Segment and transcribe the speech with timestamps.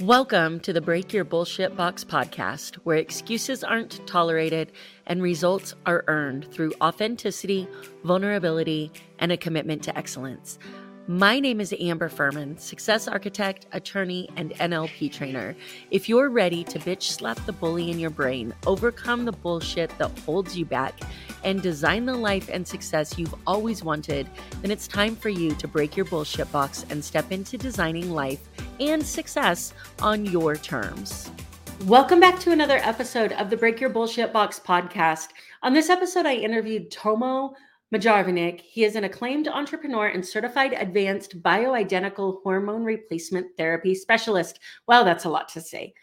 [0.00, 4.72] Welcome to the Break Your Bullshit Box podcast, where excuses aren't tolerated
[5.06, 7.68] and results are earned through authenticity,
[8.02, 10.58] vulnerability, and a commitment to excellence.
[11.10, 15.56] My name is Amber Fuhriman, success architect, attorney, and NLP trainer.
[15.90, 20.16] If you're ready to bitch slap the bully in your brain, overcome the bullshit that
[20.20, 21.00] holds you back,
[21.42, 24.28] and design the life and success you've always wanted,
[24.62, 28.48] then it's time for you to break your bullshit box and step into designing life
[28.78, 31.28] and success on your terms.
[31.86, 35.30] Welcome back to another episode of the Break Your Bullshit Box podcast.
[35.64, 37.56] On this episode, I interviewed Tomo
[37.92, 38.60] Marjanovic.
[38.60, 44.60] He is an acclaimed entrepreneur and certified advanced bioidentical hormone replacement therapy specialist.
[44.86, 45.94] Wow, that's a lot to say.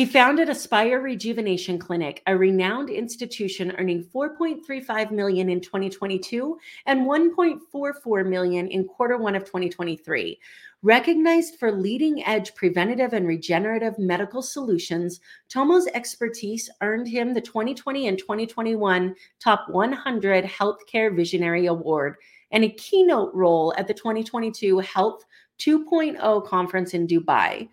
[0.00, 8.26] He founded Aspire Rejuvenation Clinic, a renowned institution earning 4.35 million in 2022 and 1.44
[8.26, 10.40] million in quarter 1 of 2023.
[10.82, 18.08] Recognized for leading edge preventative and regenerative medical solutions, Tomo's expertise earned him the 2020
[18.08, 22.16] and 2021 Top 100 Healthcare Visionary Award
[22.52, 25.26] and a keynote role at the 2022 Health
[25.58, 27.68] 2.0 conference in Dubai.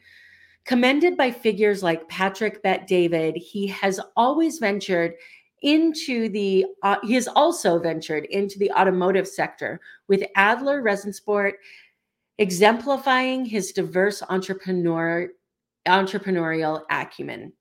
[0.68, 5.14] Commended by figures like Patrick Bet David, he has always ventured
[5.62, 11.54] into the uh, he has also ventured into the automotive sector with Adler Resinsport
[12.38, 15.30] exemplifying his diverse entrepreneur
[15.88, 17.54] entrepreneurial acumen.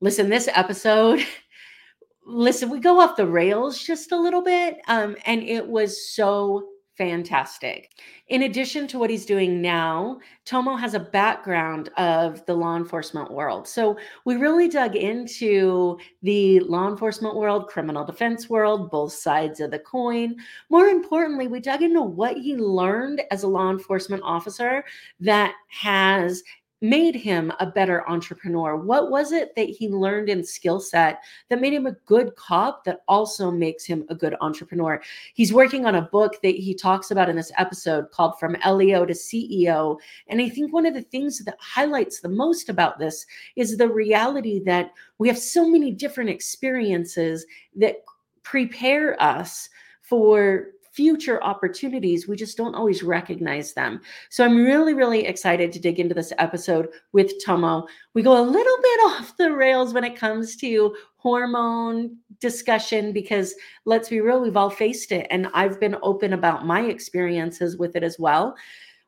[0.00, 1.26] Listen, this episode,
[2.24, 6.68] listen, we go off the rails just a little bit, um, and it was so
[7.02, 7.90] fantastic.
[8.28, 13.32] In addition to what he's doing now, Tomo has a background of the law enforcement
[13.32, 13.66] world.
[13.66, 19.72] So we really dug into the law enforcement world, criminal defense world, both sides of
[19.72, 20.36] the coin.
[20.70, 24.84] More importantly, we dug into what he learned as a law enforcement officer
[25.18, 26.44] that has
[26.82, 28.76] made him a better entrepreneur?
[28.76, 32.84] What was it that he learned in skill set that made him a good cop
[32.84, 35.00] that also makes him a good entrepreneur?
[35.34, 39.06] He's working on a book that he talks about in this episode called From LEO
[39.06, 39.98] to CEO.
[40.26, 43.24] And I think one of the things that highlights the most about this
[43.56, 47.46] is the reality that we have so many different experiences
[47.76, 48.02] that
[48.42, 49.68] prepare us
[50.00, 52.28] for future opportunities.
[52.28, 54.00] We just don't always recognize them.
[54.28, 57.86] So I'm really, really excited to dig into this episode with Tomo.
[58.12, 63.54] We go a little bit off the rails when it comes to hormone discussion because
[63.86, 65.26] let's be real, we've all faced it.
[65.30, 68.54] And I've been open about my experiences with it as well.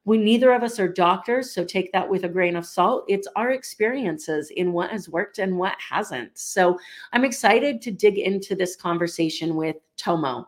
[0.07, 3.05] We neither of us are doctors, so take that with a grain of salt.
[3.09, 6.37] It's our experiences in what has worked and what hasn't.
[6.37, 6.79] So
[7.13, 10.47] I'm excited to dig into this conversation with Tomo.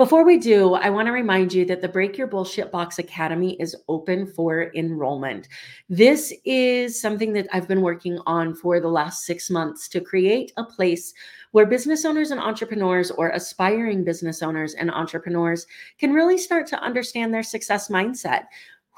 [0.00, 3.54] Before we do, I want to remind you that the Break Your Bullshit Box Academy
[3.60, 5.46] is open for enrollment.
[5.90, 10.54] This is something that I've been working on for the last six months to create
[10.56, 11.12] a place
[11.50, 15.66] where business owners and entrepreneurs, or aspiring business owners and entrepreneurs,
[15.98, 18.44] can really start to understand their success mindset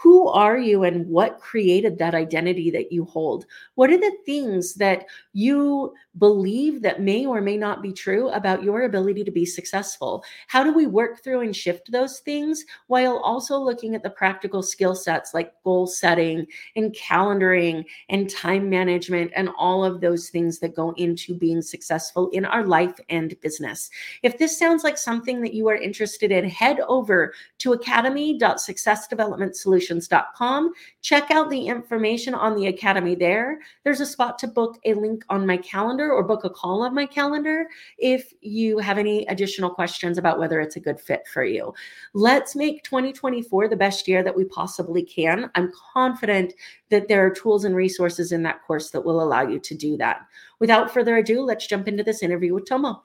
[0.02, 3.46] who are you and what created that identity that you hold?
[3.76, 8.64] What are the things that you believe that may or may not be true about
[8.64, 10.24] your ability to be successful?
[10.48, 14.60] How do we work through and shift those things while also looking at the practical
[14.62, 20.58] skill sets like goal setting and calendaring and time management and all of those things
[20.58, 23.88] that go into being successful in our life and business?
[24.24, 30.72] If this sounds like something that you are interested in, head over to academy.successdevelopmentsolutions solutions.com.
[31.00, 33.60] Check out the information on the Academy there.
[33.84, 36.94] There's a spot to book a link on my calendar or book a call on
[36.94, 37.66] my calendar
[37.98, 41.74] if you have any additional questions about whether it's a good fit for you.
[42.14, 45.50] Let's make 2024 the best year that we possibly can.
[45.54, 46.54] I'm confident
[46.90, 49.96] that there are tools and resources in that course that will allow you to do
[49.98, 50.20] that.
[50.58, 53.02] Without further ado, let's jump into this interview with Tomo.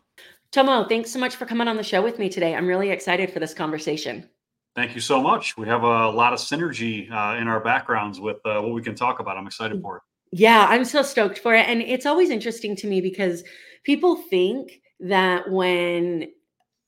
[0.52, 2.56] Tomo, thanks so much for coming on the show with me today.
[2.56, 4.30] I'm really excited for this conversation.
[4.78, 5.58] Thank you so much.
[5.58, 8.94] We have a lot of synergy uh, in our backgrounds with uh, what we can
[8.94, 9.36] talk about.
[9.36, 10.04] I'm excited for it.
[10.32, 11.68] Yeah, I'm so stoked for it.
[11.68, 13.44] And it's always interesting to me because
[13.84, 16.28] people think that when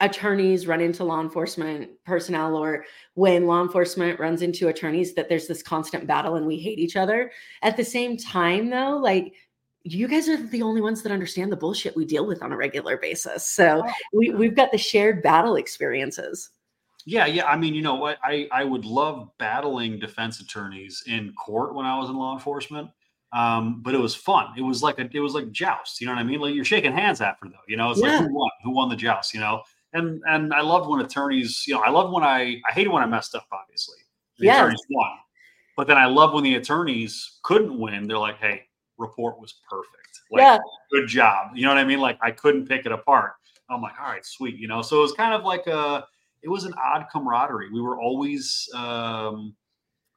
[0.02, 5.48] attorneys run into law enforcement personnel or when law enforcement runs into attorneys that there's
[5.48, 7.32] this constant battle and we hate each other.
[7.64, 9.34] At the same time though, like
[9.82, 12.56] you guys are the only ones that understand the bullshit we deal with on a
[12.56, 13.50] regular basis.
[13.50, 16.52] So oh, we, we've got the shared battle experiences.
[17.10, 17.46] Yeah, yeah.
[17.46, 18.20] I mean, you know what?
[18.24, 22.90] I, I would love battling defense attorneys in court when I was in law enforcement.
[23.34, 24.54] Um, but it was fun.
[24.56, 26.40] It was like a it was like joust, you know what I mean?
[26.40, 28.18] Like you're shaking hands after though, you know, it's yeah.
[28.18, 29.62] like who won, who won the joust, you know?
[29.94, 33.02] And and I loved when attorneys, you know, I loved when I I hated when
[33.02, 33.98] I messed up, obviously.
[34.38, 34.58] The yeah.
[34.58, 35.12] attorneys won.
[35.78, 38.08] But then I love when the attorneys couldn't win.
[38.08, 38.64] They're like, "Hey,
[38.98, 40.22] report was perfect.
[40.32, 40.58] Like, Yeah.
[40.92, 42.00] good job." You know what I mean?
[42.00, 43.34] Like I couldn't pick it apart.
[43.70, 46.06] I'm like, "All right, sweet." You know, so it was kind of like a.
[46.44, 47.70] It was an odd camaraderie.
[47.72, 48.68] We were always.
[48.76, 49.56] um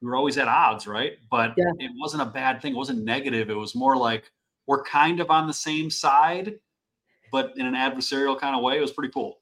[0.00, 1.12] we were always at odds, right?
[1.30, 1.70] But Yeah.
[1.78, 2.72] it wasn't a bad thing.
[2.74, 3.50] It wasn't negative.
[3.50, 4.30] It was more like
[4.66, 6.54] we're kind of on the same side,
[7.30, 8.78] but in an adversarial kind of way.
[8.78, 9.38] It was pretty cool.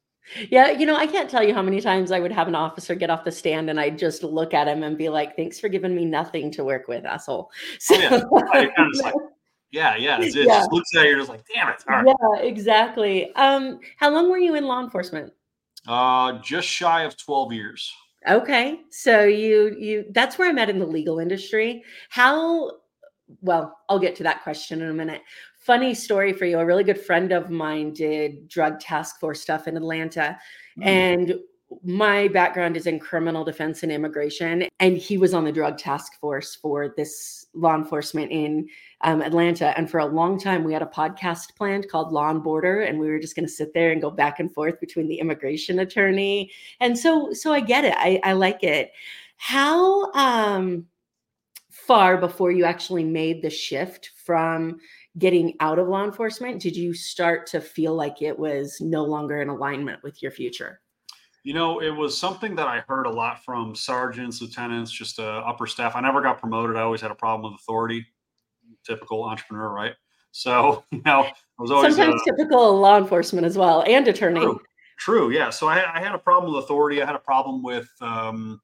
[0.50, 2.94] Yeah, you know, I can't tell you how many times I would have an officer
[2.94, 5.70] get off the stand and I'd just look at him and be like, thanks for
[5.70, 7.50] giving me nothing to work with, asshole.
[7.78, 8.48] So, Oh, yeah.
[8.52, 9.14] I kind of like,
[9.72, 10.20] yeah, yeah.
[10.20, 10.44] It, Yeah.
[10.58, 11.82] just looks at you, you're just like, damn it.
[11.88, 12.04] Right.
[12.06, 13.34] yeah, exactly.
[13.34, 15.32] Um, how long were you in law enforcement?
[15.86, 17.92] Uh, just shy of 12 years.
[18.28, 18.80] Okay.
[18.90, 21.82] So you you that's where I met in the legal industry.
[22.10, 22.72] How
[23.40, 25.22] well, I'll get to that question in a minute.
[25.60, 26.58] Funny story for you.
[26.58, 30.38] A really good friend of mine did drug task force stuff in Atlanta.
[30.78, 30.86] Mm.
[30.86, 31.34] And
[31.82, 34.68] my background is in criminal defense and immigration.
[34.80, 38.68] And he was on the drug task force for this law enforcement in
[39.02, 39.76] um, Atlanta.
[39.78, 42.82] And for a long time, we had a podcast planned called Law and Border.
[42.82, 45.18] And we were just going to sit there and go back and forth between the
[45.20, 46.50] immigration attorney.
[46.80, 47.94] And so, so I get it.
[47.96, 48.92] I, I like it.
[49.36, 50.86] How um,
[51.70, 54.78] far before you actually made the shift from
[55.18, 59.42] getting out of law enforcement did you start to feel like it was no longer
[59.42, 60.80] in alignment with your future?
[61.42, 65.42] You know, it was something that I heard a lot from sergeants, lieutenants, just uh,
[65.46, 65.96] upper staff.
[65.96, 66.76] I never got promoted.
[66.76, 68.06] I always had a problem with authority.
[68.86, 69.94] Typical entrepreneur, right?
[70.32, 74.40] So, you know, I was always Sometimes uh, typical law enforcement as well and attorney.
[74.40, 74.60] True.
[74.98, 75.30] True.
[75.30, 75.48] Yeah.
[75.48, 77.00] So I, I had a problem with authority.
[77.00, 78.60] I had a problem with um,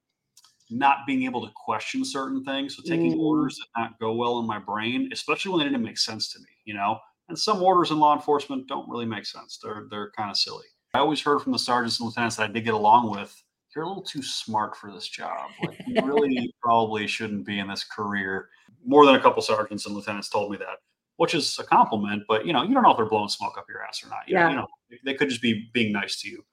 [0.69, 2.75] not being able to question certain things.
[2.75, 3.19] So taking Mm.
[3.19, 6.39] orders did not go well in my brain, especially when they didn't make sense to
[6.39, 6.45] me.
[6.65, 6.99] You know,
[7.29, 9.57] and some orders in law enforcement don't really make sense.
[9.57, 10.67] They're they're kind of silly.
[10.93, 13.43] I always heard from the sergeants and lieutenants that I did get along with.
[13.75, 15.49] You're a little too smart for this job.
[15.63, 18.49] Like you really probably shouldn't be in this career.
[18.85, 20.77] More than a couple sergeants and lieutenants told me that,
[21.17, 22.23] which is a compliment.
[22.27, 24.27] But you know, you don't know if they're blowing smoke up your ass or not.
[24.27, 24.49] You, know, Yeah.
[24.49, 24.67] you know,
[25.05, 26.43] they could just be being nice to you.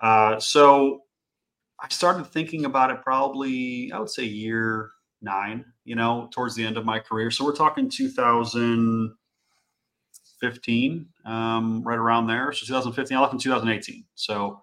[0.00, 1.02] Uh, so
[1.80, 4.90] I started thinking about it probably, I would say, year
[5.22, 5.64] nine.
[5.84, 7.30] You know, towards the end of my career.
[7.30, 7.88] So we're talking
[10.40, 12.52] 2015, um, right around there.
[12.52, 14.04] So 2015, I left in 2018.
[14.14, 14.60] So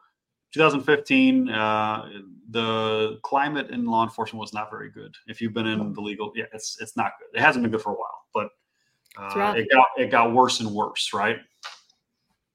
[0.54, 2.10] 2015, uh,
[2.50, 5.14] the climate in law enforcement was not very good.
[5.28, 7.38] If you've been in the legal, yeah, it's it's not good.
[7.38, 8.50] It hasn't been good for a while, but
[9.18, 11.38] uh, it got it got worse and worse, right?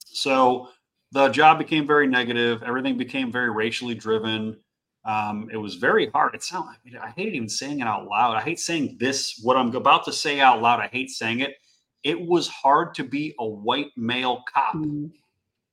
[0.06, 0.68] So
[1.12, 2.62] the job became very negative.
[2.62, 4.56] Everything became very racially driven.
[5.04, 6.34] Um, it was very hard.
[6.34, 6.68] It sounds.
[6.70, 8.36] I, mean, I hate even saying it out loud.
[8.36, 9.40] I hate saying this.
[9.42, 10.80] What I'm about to say out loud.
[10.80, 11.54] I hate saying it.
[12.02, 15.12] It was hard to be a white male cop Mm,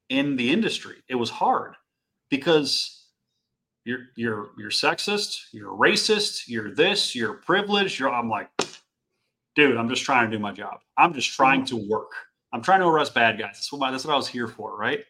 [0.10, 0.98] in the industry.
[1.08, 1.76] It was hard
[2.30, 3.06] because
[3.86, 8.00] you're you're you're sexist, you're racist, you're this, you're privileged.
[8.00, 8.50] You're I'm like,
[9.56, 10.80] dude, I'm just trying to do my job.
[10.98, 12.12] I'm just trying to work.
[12.54, 13.52] I'm trying to arrest bad guys.
[13.54, 15.04] That's what my, that's what I was here for, right?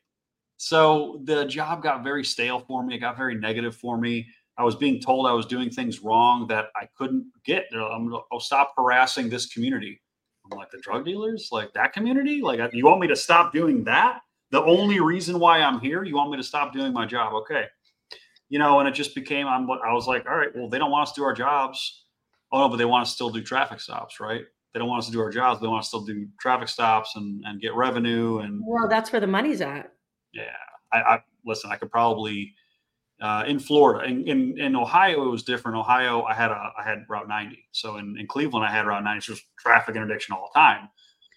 [0.58, 2.96] So the job got very stale for me.
[2.96, 4.28] It got very negative for me.
[4.58, 7.68] I was being told I was doing things wrong that I couldn't get.
[7.72, 10.02] They're I'm gonna oh, stop harassing this community.
[10.52, 12.42] I'm like the drug dealers, like that community.
[12.42, 14.20] Like you want me to stop doing that?
[14.52, 17.34] The only reason why I'm here, you want me to stop doing my job?
[17.34, 17.66] Okay,
[18.50, 18.80] you know.
[18.80, 19.48] And it just became.
[19.48, 19.70] I'm.
[19.70, 22.06] I was like, all right, well, they don't want us to do our jobs.
[22.52, 24.44] Oh no, but they want us to still do traffic stops, right?
[24.74, 25.60] They don't want us to do our jobs.
[25.60, 29.12] They want us to still do traffic stops and and get revenue and Well, that's
[29.12, 29.92] where the money's at.
[30.34, 30.44] yeah,
[30.94, 31.72] I, I listen.
[31.72, 32.54] I could probably
[33.21, 35.77] uh, in Florida, in, in in Ohio, it was different.
[35.77, 37.57] Ohio, I had a I had Route 90.
[37.71, 39.21] So in, in Cleveland, I had Route 90.
[39.21, 40.89] So it was traffic interdiction all the time.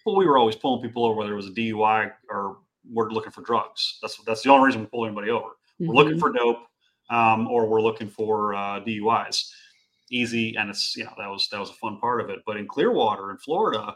[0.05, 2.57] But we were always pulling people over, whether it was a DUI or
[2.91, 3.97] we're looking for drugs.
[4.01, 5.49] That's that's the only reason we pull anybody over.
[5.79, 6.19] We're looking Mhm.
[6.19, 6.59] for dope,
[7.09, 9.51] um, or we're looking for uh, DUIs.
[10.11, 12.39] Easy, and it's you know that was that was a fun part of it.
[12.45, 13.95] But in Clearwater, in Florida,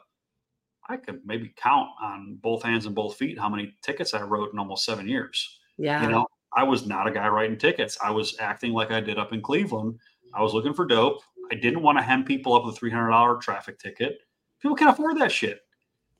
[0.87, 4.53] I could maybe count on both hands and both feet how many tickets I wrote
[4.53, 5.59] in almost seven years.
[5.77, 6.01] Yeah.
[6.03, 6.25] You know,
[6.55, 7.97] I was not a guy writing tickets.
[8.03, 9.99] I was acting like I did up in Cleveland.
[10.33, 11.21] I was looking for dope.
[11.51, 14.19] I didn't want to hem people up with a three hundred dollar traffic ticket.
[14.61, 15.61] People can afford that shit.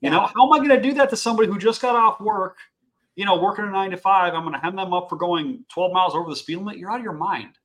[0.00, 2.20] You know, how am I going to do that to somebody who just got off
[2.20, 2.58] work?
[3.16, 4.34] You know, working a nine to five.
[4.34, 6.76] I'm going to hem them up for going 12 miles over the speed limit.
[6.76, 7.58] You're out of your mind.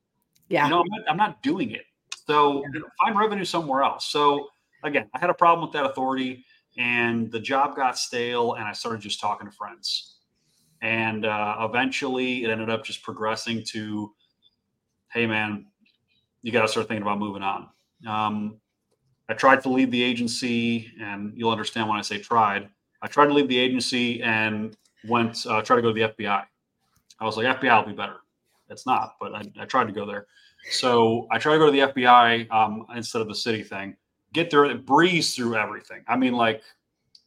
[0.50, 0.64] yeah.
[0.64, 1.84] You know, I'm not, I'm not doing it.
[2.26, 4.06] So know, find revenue somewhere else.
[4.06, 4.48] So
[4.84, 6.46] again, I had a problem with that authority,
[6.78, 10.16] and the job got stale, and I started just talking to friends,
[10.82, 14.12] and uh, eventually it ended up just progressing to,
[15.14, 15.66] hey man,
[16.42, 17.70] you got to start thinking about moving on.
[18.08, 18.60] Um,
[19.30, 22.70] I tried to leave the agency, and you'll understand when I say tried.
[23.02, 24.76] I tried to leave the agency and
[25.08, 26.44] went uh, try to go to the FBI.
[27.20, 28.18] I was like, FBI will be better.
[28.70, 30.28] It's not, but I, I tried to go there.
[30.72, 33.96] So I tried to go to the FBI um, instead of the city thing.
[34.34, 36.04] Get there, breeze through everything.
[36.08, 36.62] I mean, like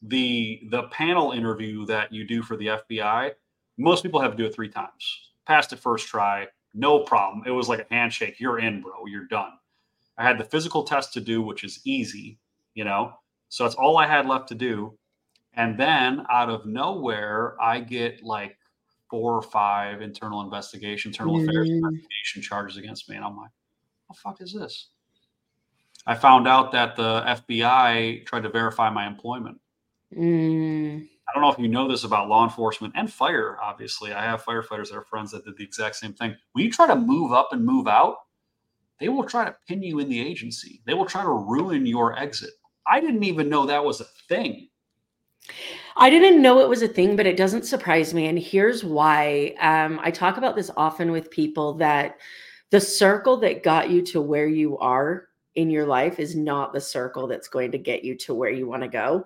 [0.01, 3.31] the the panel interview that you do for the FBI,
[3.77, 5.31] most people have to do it three times.
[5.45, 7.43] Passed it first try, no problem.
[7.45, 8.39] It was like a handshake.
[8.39, 9.05] You're in, bro.
[9.05, 9.53] You're done.
[10.17, 12.39] I had the physical test to do, which is easy,
[12.73, 13.13] you know.
[13.49, 14.97] So that's all I had left to do.
[15.53, 18.57] And then out of nowhere, I get like
[19.09, 21.43] four or five internal investigation, internal mm.
[21.43, 23.15] affairs investigation charges against me.
[23.15, 23.51] And I'm like,
[24.07, 24.89] what the fuck is this?
[26.05, 29.59] I found out that the FBI tried to verify my employment.
[30.15, 31.07] Mm.
[31.27, 34.13] I don't know if you know this about law enforcement and fire, obviously.
[34.13, 36.35] I have firefighters that are friends that did the exact same thing.
[36.51, 38.17] When you try to move up and move out,
[38.99, 40.81] they will try to pin you in the agency.
[40.85, 42.51] They will try to ruin your exit.
[42.87, 44.69] I didn't even know that was a thing.
[45.97, 48.27] I didn't know it was a thing, but it doesn't surprise me.
[48.27, 49.55] And here's why.
[49.59, 52.17] Um, I talk about this often with people that
[52.71, 56.81] the circle that got you to where you are in your life is not the
[56.81, 59.23] circle that's going to get you to where you want to go.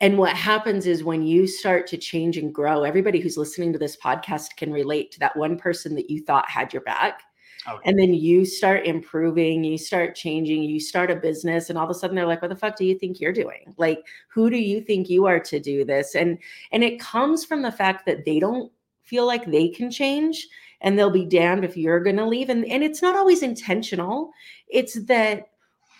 [0.00, 3.78] And what happens is when you start to change and grow, everybody who's listening to
[3.78, 7.22] this podcast can relate to that one person that you thought had your back
[7.68, 7.90] Okay.
[7.90, 11.90] And then you start improving, you start changing, you start a business, and all of
[11.90, 13.74] a sudden they're like, "What the fuck do you think you're doing?
[13.76, 16.38] Like, who do you think you are to do this?" And
[16.72, 20.48] and it comes from the fact that they don't feel like they can change,
[20.80, 22.48] and they'll be damned if you're going to leave.
[22.48, 24.32] And and it's not always intentional.
[24.68, 25.50] It's that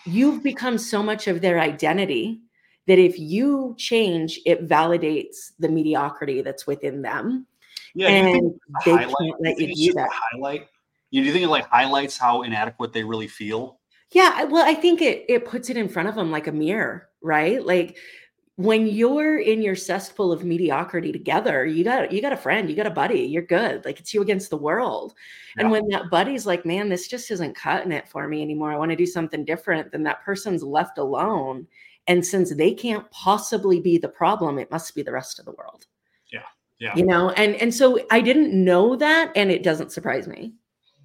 [0.06, 2.40] you've become so much of their identity
[2.86, 7.46] that if you change, it validates the mediocrity that's within them.
[7.94, 8.52] Yeah, and
[8.84, 10.10] they can't let you do that.
[10.12, 10.68] Highlight
[11.10, 13.80] you, do you think it like highlights how inadequate they really feel?
[14.12, 17.08] Yeah, well, I think it it puts it in front of them like a mirror,
[17.20, 17.64] right?
[17.64, 17.96] Like
[18.56, 22.76] when you're in your cesspool of mediocrity together, you got you got a friend, you
[22.76, 23.84] got a buddy, you're good.
[23.84, 25.14] Like it's you against the world.
[25.56, 25.62] Yeah.
[25.62, 28.72] And when that buddy's like, "Man, this just isn't cutting it for me anymore.
[28.72, 31.66] I want to do something different." Then that person's left alone.
[32.10, 35.52] And since they can't possibly be the problem, it must be the rest of the
[35.52, 35.86] world.
[36.32, 36.40] Yeah.
[36.80, 36.96] Yeah.
[36.96, 40.54] You know, and and so I didn't know that and it doesn't surprise me.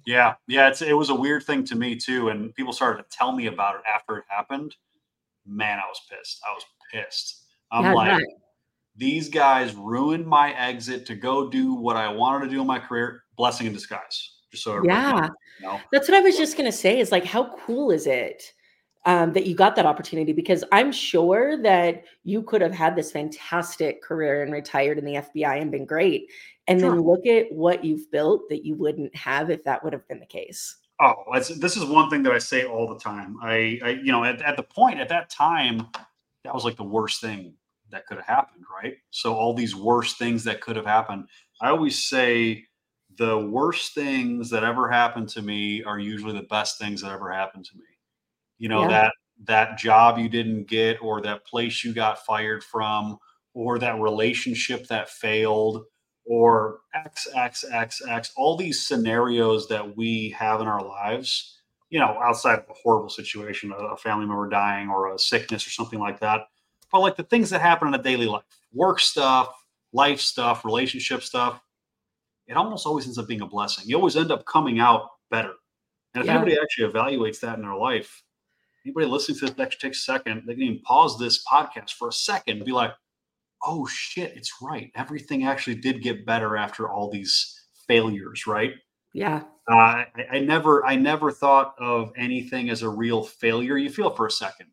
[0.04, 3.16] Yeah, yeah, it's it was a weird thing to me too, and people started to
[3.16, 4.74] tell me about it after it happened.
[5.46, 6.40] Man, I was pissed.
[6.44, 7.44] I was pissed.
[7.70, 8.24] I'm yeah, like,
[8.96, 12.80] these guys ruined my exit to go do what I wanted to do in my
[12.80, 13.22] career.
[13.36, 14.32] Blessing in disguise.
[14.50, 15.80] Just so yeah, knows, you know?
[15.92, 16.98] that's what I was just gonna say.
[16.98, 18.54] Is like, how cool is it?
[19.06, 23.12] Um, that you got that opportunity because I'm sure that you could have had this
[23.12, 26.28] fantastic career and retired in the FBI and been great
[26.66, 26.90] and sure.
[26.90, 30.18] then look at what you've built that you wouldn't have if that would have been
[30.18, 30.78] the case.
[31.00, 33.36] Oh this is one thing that i say all the time.
[33.40, 35.86] I, I you know at, at the point at that time
[36.42, 37.54] that was like the worst thing
[37.90, 38.96] that could have happened right?
[39.10, 41.28] So all these worst things that could have happened.
[41.60, 42.64] I always say
[43.16, 47.32] the worst things that ever happened to me are usually the best things that ever
[47.32, 47.84] happened to me
[48.58, 48.88] you know yeah.
[48.88, 49.12] that
[49.44, 53.18] that job you didn't get or that place you got fired from
[53.54, 55.84] or that relationship that failed
[56.26, 61.58] or X, X, X, X, all these scenarios that we have in our lives,
[61.88, 65.70] you know, outside of a horrible situation, a family member dying or a sickness or
[65.70, 66.42] something like that.
[66.90, 69.54] But like the things that happen in a daily life, work stuff,
[69.92, 71.60] life stuff, relationship stuff,
[72.46, 73.84] it almost always ends up being a blessing.
[73.86, 75.54] You always end up coming out better.
[76.14, 76.34] And if yeah.
[76.34, 78.22] anybody actually evaluates that in their life,
[78.86, 82.08] anybody listening to this next takes a second, they can even pause this podcast for
[82.08, 82.92] a second and be like,
[83.66, 84.92] oh shit, it's right.
[84.94, 88.74] Everything actually did get better after all these failures, right?
[89.12, 89.42] Yeah.
[89.68, 93.76] Uh, I, I never, I never thought of anything as a real failure.
[93.76, 94.68] You feel for a second,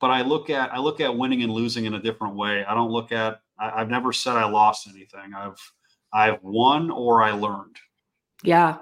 [0.00, 2.64] but I look at, I look at winning and losing in a different way.
[2.64, 5.34] I don't look at, I, I've never said I lost anything.
[5.36, 5.60] I've,
[6.14, 7.76] I've won or I learned.
[8.42, 8.78] Yeah.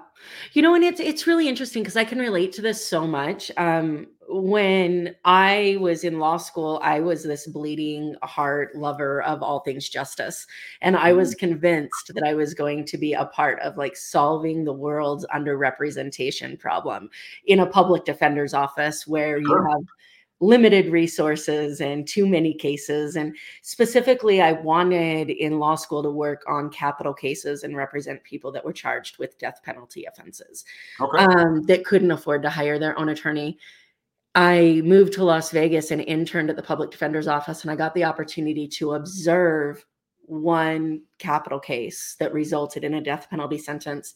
[0.53, 3.51] You know, and it's it's really interesting because I can relate to this so much.
[3.57, 9.61] Um, when I was in law school, I was this bleeding heart lover of all
[9.61, 10.45] things justice.
[10.81, 11.39] And I was mm.
[11.39, 16.59] convinced that I was going to be a part of like solving the world's underrepresentation
[16.59, 17.09] problem
[17.45, 19.81] in a public defender's office where you have
[20.41, 23.15] limited resources and too many cases.
[23.15, 28.51] And specifically, I wanted in law school to work on capital cases and represent people
[28.53, 30.63] that were charged with death penalty offenses
[31.01, 31.25] okay.
[31.25, 33.57] um, that couldn't afford to hire their own attorney.
[34.35, 37.93] I moved to Las Vegas and interned at the public defender's office, and I got
[37.93, 39.85] the opportunity to observe
[40.21, 44.13] one capital case that resulted in a death penalty sentence.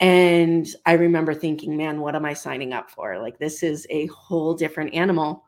[0.00, 3.18] And I remember thinking, man, what am I signing up for?
[3.18, 5.44] Like, this is a whole different animal.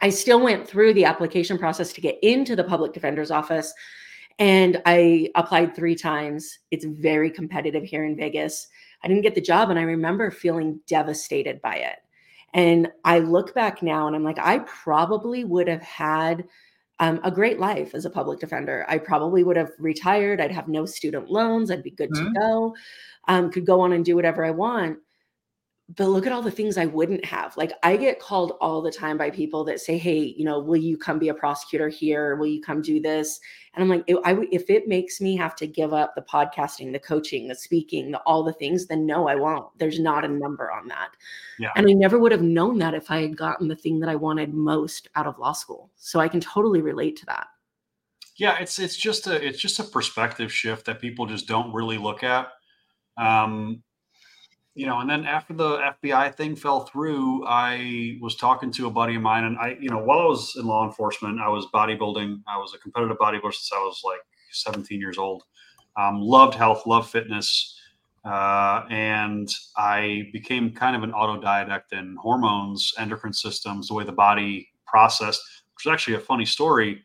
[0.00, 3.74] I still went through the application process to get into the public defender's office,
[4.38, 6.60] and I applied three times.
[6.70, 8.68] It's very competitive here in Vegas.
[9.02, 9.70] I didn't get the job.
[9.70, 11.96] And I remember feeling devastated by it.
[12.54, 16.44] And I look back now and I'm like, I probably would have had
[17.00, 18.84] um, a great life as a public defender.
[18.88, 20.40] I probably would have retired.
[20.40, 21.70] I'd have no student loans.
[21.70, 22.32] I'd be good mm-hmm.
[22.32, 22.76] to go.
[23.28, 24.98] Um, could go on and do whatever I want
[25.96, 27.56] but look at all the things I wouldn't have.
[27.56, 30.76] Like I get called all the time by people that say, "Hey, you know, will
[30.76, 32.36] you come be a prosecutor here?
[32.36, 33.40] Will you come do this?"
[33.74, 37.48] And I'm like, if it makes me have to give up the podcasting, the coaching,
[37.48, 39.66] the speaking, the, all the things, then no, I won't.
[39.78, 41.10] There's not a number on that.
[41.58, 41.70] Yeah.
[41.76, 44.16] And I never would have known that if I had gotten the thing that I
[44.16, 45.90] wanted most out of law school.
[45.96, 47.46] So I can totally relate to that.
[48.36, 51.98] Yeah, it's it's just a it's just a perspective shift that people just don't really
[51.98, 52.48] look at.
[53.16, 53.82] Um,
[54.78, 58.90] you know, and then after the FBI thing fell through, I was talking to a
[58.90, 61.66] buddy of mine, and I, you know, while I was in law enforcement, I was
[61.74, 62.42] bodybuilding.
[62.46, 64.20] I was a competitive bodybuilder since I was like
[64.52, 65.42] 17 years old.
[65.96, 67.76] Um, loved health, loved fitness,
[68.24, 74.12] uh, and I became kind of an autodidact in hormones, endocrine systems, the way the
[74.12, 75.42] body processed.
[75.74, 77.04] Which is actually a funny story.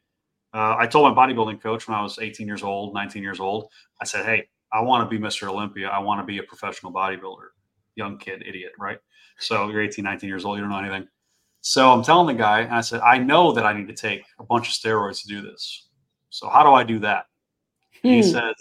[0.54, 3.70] Uh, I told my bodybuilding coach when I was 18 years old, 19 years old,
[4.00, 5.48] I said, "Hey, I want to be Mr.
[5.48, 5.90] Olympia.
[5.90, 7.48] I want to be a professional bodybuilder."
[7.96, 8.98] Young kid, idiot, right?
[9.40, 11.08] So you're 18, 19 years old, you don't know anything.
[11.62, 14.26] So I'm telling the guy, and I said, I know that I need to take
[14.40, 15.88] a bunch of steroids to do this.
[16.30, 17.28] So how do I do that?
[18.02, 18.10] Hmm.
[18.10, 18.54] He says,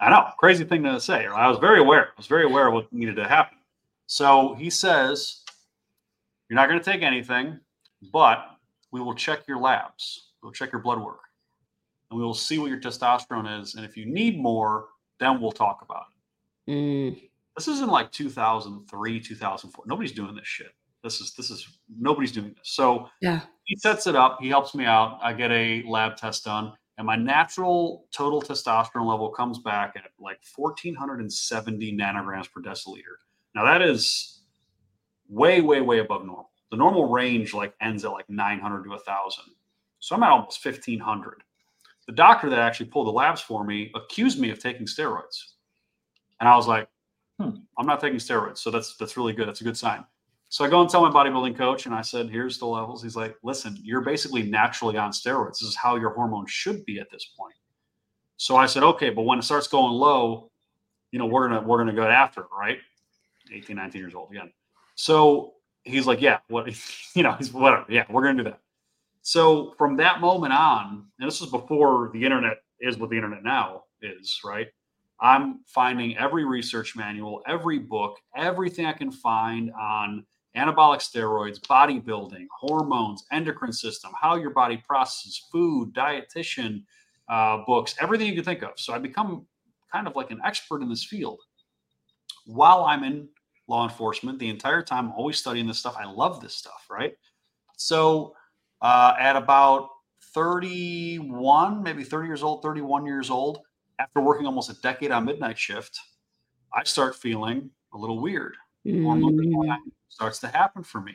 [0.00, 1.26] I know, crazy thing to say.
[1.26, 2.08] I was very aware.
[2.08, 3.58] I was very aware of what needed to happen.
[4.06, 5.42] So he says,
[6.48, 7.58] You're not going to take anything,
[8.12, 8.46] but
[8.92, 10.30] we will check your labs.
[10.42, 11.20] We'll check your blood work.
[12.10, 13.74] And we will see what your testosterone is.
[13.74, 14.86] And if you need more,
[15.18, 16.04] then we'll talk about
[16.66, 16.70] it.
[16.70, 17.28] Mm.
[17.56, 19.84] This is in like 2003, 2004.
[19.86, 20.72] Nobody's doing this shit.
[21.02, 22.68] This is this is nobody's doing this.
[22.68, 24.38] So yeah, he sets it up.
[24.40, 25.18] He helps me out.
[25.22, 30.10] I get a lab test done, and my natural total testosterone level comes back at
[30.18, 33.16] like 1470 nanograms per deciliter.
[33.54, 34.42] Now that is
[35.28, 36.50] way, way, way above normal.
[36.70, 39.44] The normal range like ends at like 900 to 1000.
[39.98, 41.42] So I'm at almost 1500.
[42.06, 45.54] The doctor that actually pulled the labs for me accused me of taking steroids.
[46.40, 46.88] And I was like,
[47.40, 48.58] hmm, I'm not taking steroids.
[48.58, 49.48] So that's that's really good.
[49.48, 50.04] That's a good sign.
[50.48, 53.16] So I go and tell my bodybuilding coach, and I said, "Here's the levels." He's
[53.16, 55.58] like, "Listen, you're basically naturally on steroids.
[55.58, 57.54] This is how your hormone should be at this point."
[58.36, 60.50] So I said, "Okay, but when it starts going low,
[61.10, 62.78] you know, we're gonna we're gonna go after it, right?"
[63.52, 64.52] 18, 19 years old again.
[64.94, 66.68] So he's like, "Yeah, what?
[67.14, 67.86] You know, he's whatever.
[67.88, 68.60] Yeah, we're gonna do that."
[69.22, 73.42] So from that moment on, and this is before the internet is what the internet
[73.42, 74.68] now is, right?
[75.20, 80.26] I'm finding every research manual, every book, everything I can find on
[80.56, 86.82] anabolic steroids, bodybuilding, hormones, endocrine system, how your body processes food, dietitian
[87.28, 88.70] uh, books, everything you can think of.
[88.76, 89.46] So I become
[89.92, 91.40] kind of like an expert in this field.
[92.46, 93.28] While I'm in
[93.68, 95.96] law enforcement, the entire time, I'm always studying this stuff.
[95.98, 97.14] I love this stuff, right?
[97.76, 98.34] So
[98.80, 99.88] uh, at about
[100.34, 103.58] 31, maybe 30 years old, 31 years old,
[103.98, 105.98] after working almost a decade on midnight shift,
[106.74, 108.56] I start feeling a little weird.
[108.86, 109.76] Mm.
[110.08, 111.14] starts to happen for me.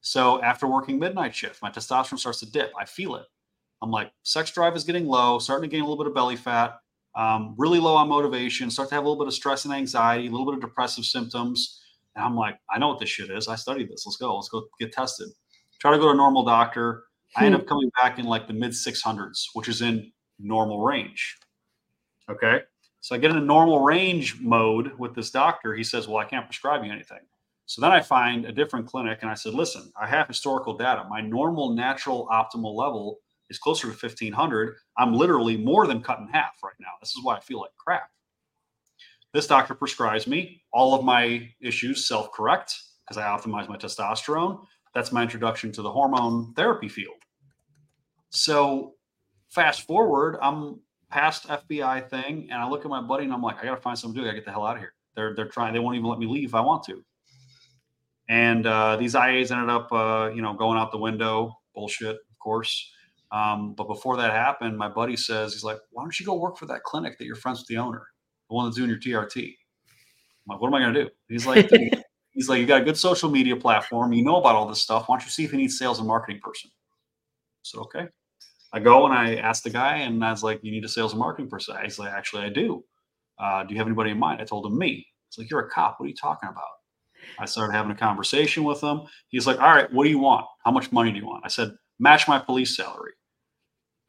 [0.00, 2.72] So after working midnight shift, my testosterone starts to dip.
[2.78, 3.26] I feel it.
[3.82, 6.36] I'm like, sex drive is getting low, starting to gain a little bit of belly
[6.36, 6.78] fat,
[7.16, 10.28] um, really low on motivation, start to have a little bit of stress and anxiety,
[10.28, 11.82] a little bit of depressive symptoms.
[12.14, 13.48] And I'm like, I know what this shit is.
[13.48, 14.04] I studied this.
[14.06, 14.36] Let's go.
[14.36, 15.28] Let's go get tested.
[15.80, 17.04] Try to go to a normal doctor.
[17.36, 17.60] I end hmm.
[17.60, 21.38] up coming back in like the mid 600s, which is in normal range.
[22.30, 22.62] Okay.
[23.00, 25.74] So I get in a normal range mode with this doctor.
[25.74, 27.20] He says, Well, I can't prescribe you anything.
[27.66, 31.04] So then I find a different clinic and I said, Listen, I have historical data.
[31.08, 34.76] My normal, natural, optimal level is closer to 1500.
[34.98, 36.92] I'm literally more than cut in half right now.
[37.00, 38.10] This is why I feel like crap.
[39.32, 42.76] This doctor prescribes me all of my issues self correct
[43.08, 44.64] because I optimize my testosterone.
[44.94, 47.14] That's my introduction to the hormone therapy field.
[48.30, 48.94] So
[49.48, 53.58] fast forward, I'm past FBI thing, and I look at my buddy and I'm like,
[53.60, 54.24] I gotta find something to do.
[54.24, 54.94] I gotta get the hell out of here.
[55.14, 55.74] They're they're trying.
[55.74, 57.04] They won't even let me leave if I want to.
[58.28, 61.58] And uh, these IAs ended up, uh, you know, going out the window.
[61.74, 62.92] Bullshit, of course.
[63.32, 66.56] Um, but before that happened, my buddy says he's like, "Why don't you go work
[66.56, 68.06] for that clinic that you're friends with the owner,
[68.48, 71.70] the one that's doing your TRT?" I'm like, "What am I gonna do?" He's like,
[72.30, 74.12] "He's like, you got a good social media platform.
[74.12, 75.08] You know about all this stuff.
[75.08, 76.70] Why don't you see if he needs sales and marketing person?"
[77.62, 78.06] So okay.
[78.72, 81.12] I go and I ask the guy, and I was like, "You need a sales
[81.12, 82.84] and marketing person." He's like, "Actually, I do.
[83.38, 85.06] Uh, do you have anybody in mind?" I told him me.
[85.28, 85.98] It's like, "You're a cop.
[85.98, 86.64] What are you talking about?"
[87.38, 89.02] I started having a conversation with him.
[89.28, 90.46] He's like, "All right, what do you want?
[90.64, 93.12] How much money do you want?" I said, "Match my police salary."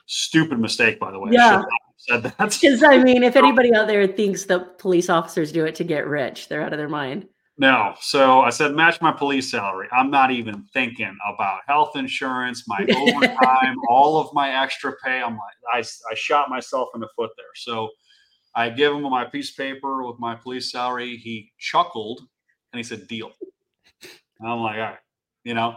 [0.05, 1.31] Stupid mistake, by the way.
[1.31, 1.63] Yeah.
[1.97, 2.35] said that.
[2.39, 6.05] Because I mean, if anybody out there thinks that police officers do it to get
[6.07, 7.27] rich, they're out of their mind.
[7.61, 7.93] No.
[8.01, 9.87] So I said, match my police salary.
[9.91, 15.21] I'm not even thinking about health insurance, my overtime, all of my extra pay.
[15.21, 17.45] I'm like, I, I shot myself in the foot there.
[17.53, 17.89] So
[18.55, 21.17] I give him my piece of paper with my police salary.
[21.17, 22.21] He chuckled
[22.73, 23.31] and he said, deal.
[24.39, 24.97] And I'm like, all right,
[25.43, 25.75] you know.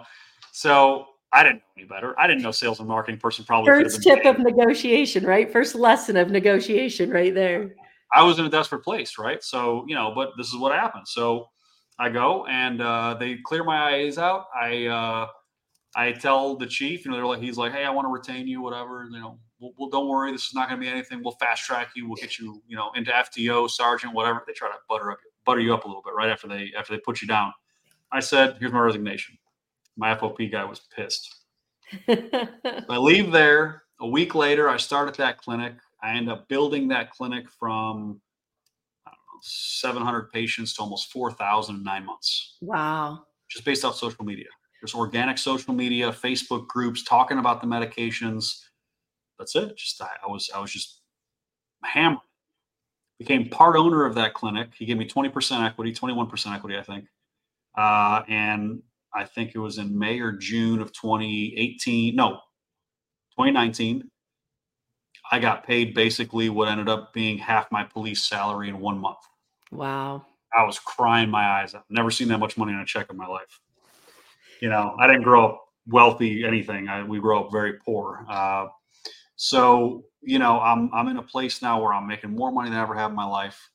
[0.53, 2.18] So I didn't know any better.
[2.18, 4.29] I didn't know sales and marketing person probably first tip paid.
[4.31, 5.53] of negotiation, right?
[5.53, 7.75] First lesson of negotiation, right there.
[8.11, 9.42] I was in a desperate place, right?
[9.44, 11.07] So you know, but this is what happened.
[11.07, 11.49] So
[11.98, 14.46] I go and uh, they clear my IAs out.
[14.54, 15.28] I uh,
[15.96, 18.48] I tell the chief, you know, they're like, he's like, hey, I want to retain
[18.48, 19.04] you, whatever.
[19.04, 21.22] You know, well, well don't worry, this is not going to be anything.
[21.22, 22.09] We'll fast track you.
[22.09, 24.42] We'll get you, you know, into FTO, sergeant, whatever.
[24.46, 26.92] They try to butter up, butter you up a little bit right after they after
[26.92, 27.52] they put you down.
[28.11, 29.38] I said, here's my resignation.
[29.96, 31.33] My FOP guy was pissed.
[32.09, 33.83] I leave there.
[34.00, 35.74] A week later, I start at that clinic.
[36.02, 38.20] I end up building that clinic from
[39.44, 42.57] 700 patients to almost 4,000 in nine months.
[42.62, 43.24] Wow.
[43.50, 44.46] Just based off social media.
[44.80, 48.61] There's organic social media, Facebook groups talking about the medications.
[49.38, 49.76] That's it.
[49.76, 51.00] Just I, I was I was just
[51.85, 52.20] hammered.
[53.18, 54.70] Became part owner of that clinic.
[54.76, 57.07] He gave me 20% equity, 21% equity, I think.
[57.76, 58.83] Uh, and
[59.14, 62.16] I think it was in May or June of 2018.
[62.16, 62.30] No,
[63.37, 64.11] 2019.
[65.30, 69.18] I got paid basically what ended up being half my police salary in one month.
[69.74, 70.26] Wow.
[70.56, 71.84] I was crying my eyes out.
[71.90, 73.60] Never seen that much money in a check in my life.
[74.60, 76.88] You know, I didn't grow up wealthy, anything.
[76.88, 78.24] I, we grew up very poor.
[78.28, 78.66] Uh,
[79.37, 82.78] so, you know, I'm, I'm in a place now where I'm making more money than
[82.78, 83.68] I ever have in my life.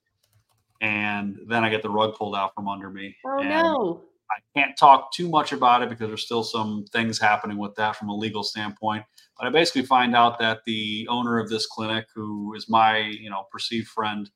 [0.81, 3.15] And then I get the rug pulled out from under me.
[3.25, 4.03] Oh, and no.
[4.31, 7.97] I can't talk too much about it because there's still some things happening with that
[7.97, 9.03] from a legal standpoint.
[9.38, 13.29] But I basically find out that the owner of this clinic, who is my you
[13.29, 14.29] know perceived friend,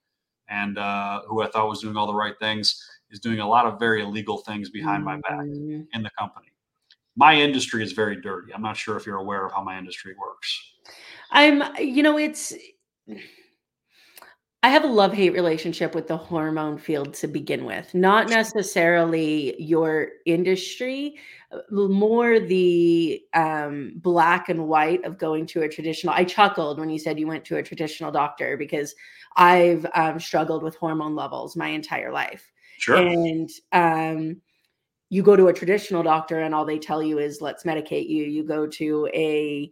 [0.60, 2.66] and uh, who I thought was doing all the right things,
[3.12, 5.86] is doing a lot of very illegal things behind my back Mm.
[5.96, 6.48] in the company.
[7.16, 8.54] My industry is very dirty.
[8.54, 10.50] I'm not sure if you're aware of how my industry works.
[11.32, 12.54] I'm, you know, it's,
[14.64, 19.62] I have a love hate relationship with the hormone field to begin with, not necessarily
[19.62, 21.20] your industry,
[21.52, 26.16] uh, more the um, black and white of going to a traditional.
[26.16, 28.96] I chuckled when you said you went to a traditional doctor because
[29.36, 32.50] I've um, struggled with hormone levels my entire life.
[32.78, 32.96] Sure.
[32.96, 34.42] And um,
[35.10, 38.24] you go to a traditional doctor and all they tell you is let's medicate you.
[38.24, 39.70] You go to a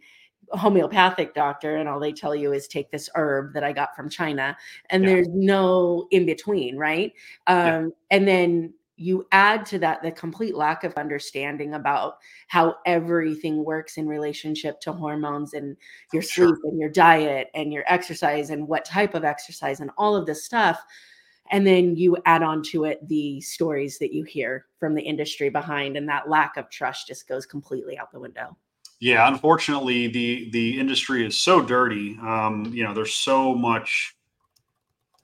[0.57, 4.09] homeopathic doctor and all they tell you is take this herb that I got from
[4.09, 4.55] China
[4.89, 5.09] and Yeah.
[5.09, 7.13] there's no in between, right?
[7.47, 7.87] Um Yeah.
[8.11, 12.17] and then you add to that the complete lack of understanding about
[12.49, 15.75] how everything works in relationship to hormones and
[16.13, 16.47] your Sure.
[16.47, 20.27] sleep and your diet and your exercise and what type of exercise and all of
[20.27, 20.83] this stuff
[21.51, 25.49] and then you add on to it the stories that you hear from the industry
[25.49, 28.55] behind and that lack of trust just goes completely out the window
[29.01, 32.17] Yeah, unfortunately, the the industry is so dirty.
[32.21, 34.15] Um, you know, there's so much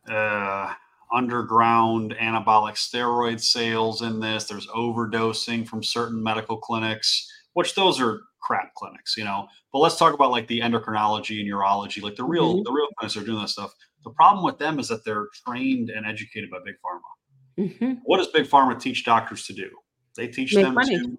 [0.10, 0.74] uh,
[1.14, 4.46] underground anabolic steroid sales in this.
[4.46, 9.48] There's overdosing from certain medical clinics, which those are crap clinics, you know.
[9.72, 12.64] But let's talk about like the endocrinology and urology, like the real Mhm.
[12.64, 13.74] the real clinics are doing that stuff.
[14.04, 17.70] The problem with them is that they're trained and educated by big pharma.
[17.70, 18.02] Mhm.
[18.06, 19.70] What does big pharma teach doctors to do?
[20.16, 20.98] They teach Make them money.
[20.98, 21.18] to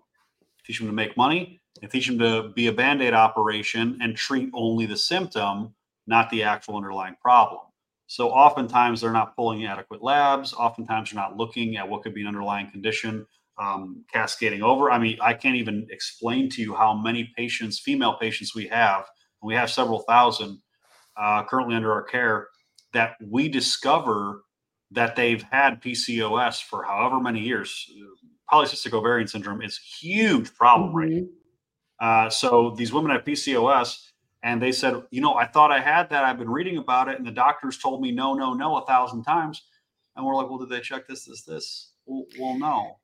[0.67, 1.58] teach them to make money.
[1.81, 5.75] They teach them to be a band-aid operation and treat only the symptom,
[6.07, 7.61] not the actual underlying problem.
[8.07, 10.55] So oftentimes they're not pulling adequate labs.
[10.55, 13.27] Oftentimes they're not looking at what could be an underlying condition
[13.59, 14.91] um, cascading over.
[14.91, 19.05] I mean, I can't even explain to you how many patients, female patients, we have.
[19.43, 20.61] And we have several thousand
[21.17, 22.49] uh, currently under our care
[22.95, 24.43] that we discover
[24.93, 27.91] that they've had PCOS for however many years.
[28.51, 31.29] Polycystic ovarian syndrome is a huge problem right Mhm.
[32.01, 34.09] Uh, so these women have PCOS,
[34.43, 36.25] and they said, you know, I thought I had that.
[36.25, 39.25] I've been reading about it, and the doctors told me no, no, no, a thousand
[39.25, 39.63] times.
[40.17, 41.93] And we're like, well, did they check this, this, this?
[42.07, 42.99] Well, well no.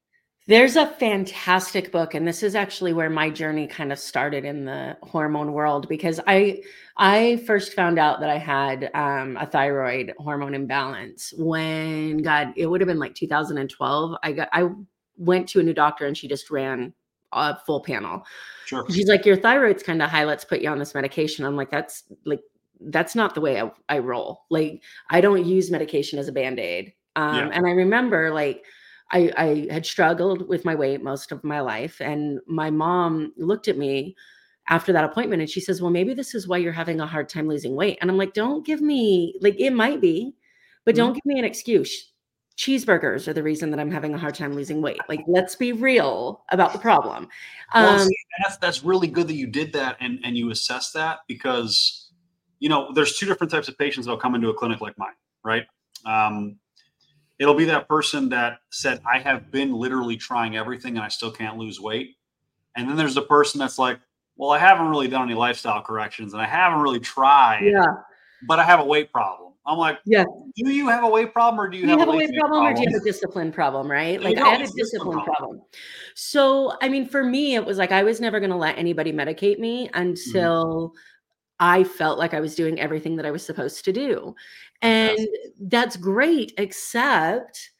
[0.46, 4.66] There's a fantastic book, and this is actually where my journey kind of started in
[4.66, 6.62] the hormone world because I
[6.98, 12.66] I first found out that I had um, a thyroid hormone imbalance when God it
[12.66, 14.16] would have been like 2012.
[14.22, 14.68] I got I
[15.16, 16.92] went to a new doctor and she just ran
[17.35, 18.25] a full panel.
[18.66, 18.85] Sure.
[18.90, 20.25] She's like, Your thyroid's kind of high.
[20.25, 21.44] Let's put you on this medication.
[21.44, 22.40] I'm like, That's like
[22.81, 24.44] that's not the way I, I roll.
[24.51, 26.92] Like I don't use medication as a band-aid.
[27.16, 27.51] Um, Yeah.
[27.53, 28.64] and I remember like
[29.11, 33.68] I, I had struggled with my weight most of my life, and my mom looked
[33.68, 34.16] at me
[34.68, 37.29] after that appointment and she says, Well, maybe this is why you're having a hard
[37.29, 37.99] time losing weight.
[38.01, 40.35] And I'm like, Don't give me, like, it might be,
[40.85, 41.14] but don't mm-hmm.
[41.14, 42.12] give me an excuse.
[42.57, 45.01] Cheeseburgers are the reason that I'm having a hard time losing weight.
[45.09, 47.29] Like, let's be real about the problem.
[47.75, 50.93] Well, um, see, that's that's really good that you did that and and you assess
[50.93, 52.11] that because
[52.61, 55.14] you know there's two different types of patients that'll come into a clinic like mine,
[55.43, 55.64] right?
[56.07, 56.59] Um,
[57.38, 61.31] it'll be that person that said, I have been literally trying everything and I still
[61.31, 62.17] can't lose weight.
[62.77, 64.01] And then there's the person that's like,
[64.37, 67.64] well, I haven't really done any lifestyle corrections and I haven't really tried.
[67.64, 67.97] Yeah.
[68.47, 69.43] But I have a weight problem.
[69.66, 70.24] I'm like, yeah.
[70.57, 72.31] Do you have a weight problem or do you, do you have, have, a weight
[72.38, 73.90] problem, problem, or do you have a discipline problem?
[73.90, 74.20] Right.
[74.20, 75.37] Like I had a discipline problem.
[75.37, 75.61] problem.
[76.14, 79.12] So, I mean, for me, it was like I was never going to let anybody
[79.12, 80.00] medicate me mm-hmm.
[80.00, 80.98] until mm-hmm.
[81.61, 84.35] I felt like I was doing everything that I was supposed to do.
[84.83, 85.18] And
[85.61, 87.70] that's great, except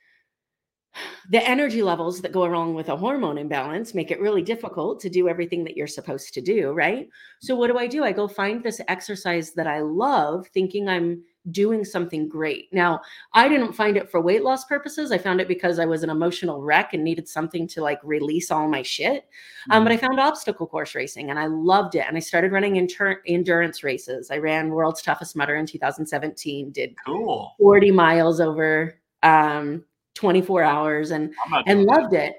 [1.29, 5.11] the energy levels that go along with a hormone imbalance make it really difficult to
[5.11, 7.09] do everything that you're supposed to do, right?
[7.40, 8.05] So, what do I do?
[8.05, 12.72] I go find this exercise that I love, thinking I'm doing something great.
[12.72, 13.00] Now,
[13.33, 15.12] I didn't find it for weight loss purposes.
[15.12, 18.50] I found it because I was an emotional wreck and needed something to like release
[18.50, 19.28] all my shit.
[19.70, 20.07] Um, but I mm-hmm.
[20.07, 22.04] found obstacle course racing and I loved it.
[22.07, 24.30] And I started running inter- endurance races.
[24.30, 31.11] I ran World's Toughest Mudder in 2017, did cool 40 miles over um, 24 hours
[31.11, 31.35] and
[31.66, 32.37] and loved it.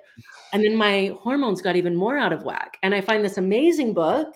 [0.54, 2.78] And then my hormones got even more out of whack.
[2.84, 4.36] And I find this amazing book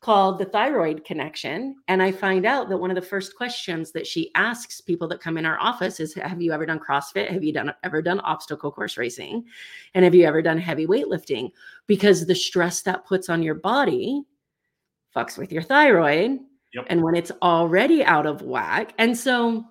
[0.00, 1.76] called The Thyroid Connection.
[1.88, 5.20] And I find out that one of the first questions that she asks people that
[5.20, 7.30] come in our office is Have you ever done CrossFit?
[7.30, 9.44] Have you done ever done obstacle course racing?
[9.94, 11.50] And have you ever done heavy weightlifting?
[11.86, 14.22] Because the stress that puts on your body
[15.14, 16.38] fucks with your thyroid.
[16.72, 16.86] Yep.
[16.88, 18.94] And when it's already out of whack.
[18.98, 19.64] And so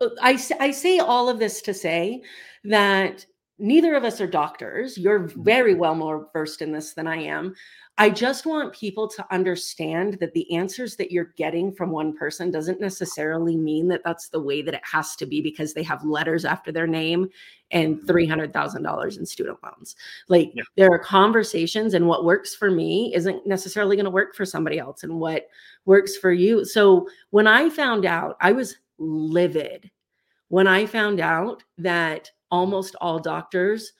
[0.00, 2.22] uh, I, I say all of this to say
[2.64, 3.24] that
[3.58, 4.96] neither of us are doctors.
[4.96, 5.42] You're mm-hmm.
[5.42, 7.54] very well more versed in this than I am.
[8.00, 12.52] I just want people to understand that the answers that you're getting from one person
[12.52, 16.04] doesn't necessarily mean that that's the way that it has to be because they have
[16.04, 17.28] letters after their name
[17.72, 18.08] and mm-hmm.
[18.08, 19.96] $300,000 in student loans.
[20.28, 20.62] Like yeah.
[20.76, 24.78] there are conversations, and what works for me isn't necessarily going to work for somebody
[24.78, 25.48] else, and what
[25.84, 26.64] works for you.
[26.64, 29.90] So when I found out, I was livid
[30.48, 33.92] when I found out that almost all doctors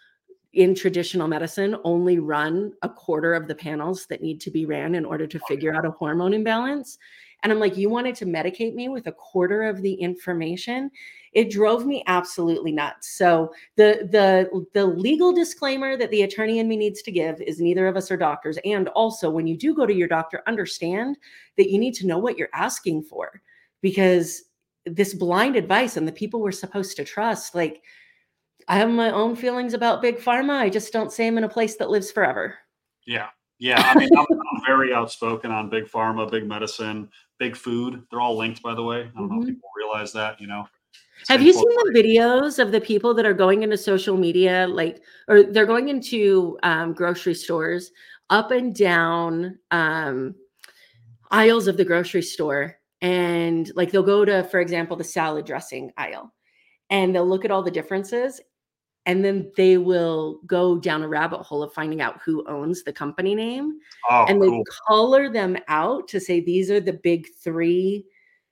[0.54, 4.94] in traditional medicine only run a quarter of the panels that need to be ran
[4.94, 6.98] in order to figure out a hormone imbalance.
[7.42, 10.90] And I'm like, you wanted to medicate me with a quarter of the information?
[11.32, 13.10] It drove me absolutely nuts.
[13.10, 17.60] So the the the legal disclaimer that the attorney in me needs to give is
[17.60, 18.58] neither of us are doctors.
[18.64, 21.16] And also when you do go to your doctor, understand
[21.56, 23.40] that you need to know what you're asking for
[23.82, 24.44] because
[24.86, 27.82] this blind advice and the people we're supposed to trust, like
[28.68, 30.52] I have my own feelings about big pharma.
[30.52, 32.54] I just don't say them in a place that lives forever.
[33.06, 33.28] Yeah.
[33.58, 33.80] Yeah.
[33.82, 38.04] I mean, I'm, I'm, very outspoken on big pharma, big medicine, big food.
[38.10, 39.00] They're all linked, by the way.
[39.00, 39.20] I don't mm-hmm.
[39.20, 39.54] know if mm-hmm.
[39.54, 40.68] people realize that, you know.
[41.28, 45.02] Have you seen the videos of the people that are going into social media, like,
[45.26, 47.90] or they're going into um, grocery stores
[48.30, 50.34] up and down um,
[51.30, 52.76] aisles of the grocery store?
[53.00, 56.32] And like they'll go to, for example, the salad dressing aisle
[56.90, 58.40] and they'll look at all the differences
[59.06, 62.92] and then they will go down a rabbit hole of finding out who owns the
[62.92, 63.78] company name
[64.10, 64.64] oh, and they cool.
[64.86, 68.04] color them out to say these are the big three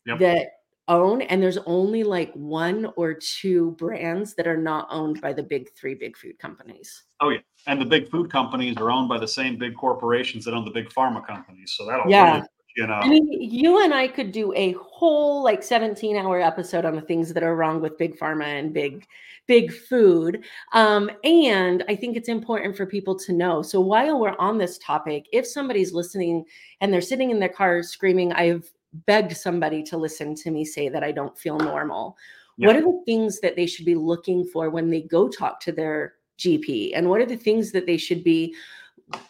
[0.07, 0.19] yep.
[0.19, 0.49] that
[0.89, 5.43] own and there's only like one or two brands that are not owned by the
[5.43, 9.19] big three big food companies oh yeah and the big food companies are owned by
[9.19, 12.87] the same big corporations that own the big pharma companies so that'll yeah really you
[12.87, 12.95] know?
[12.95, 17.01] I mean you and i could do a whole like 17 hour episode on the
[17.01, 19.07] things that are wrong with big pharma and big
[19.47, 23.63] big food um, and i think it's important for people to know.
[23.63, 26.45] So while we're on this topic if somebody's listening
[26.81, 28.71] and they're sitting in their car screaming i've
[29.07, 32.17] begged somebody to listen to me say that i don't feel normal
[32.57, 32.67] yeah.
[32.67, 35.73] what are the things that they should be looking for when they go talk to
[35.73, 38.55] their gp and what are the things that they should be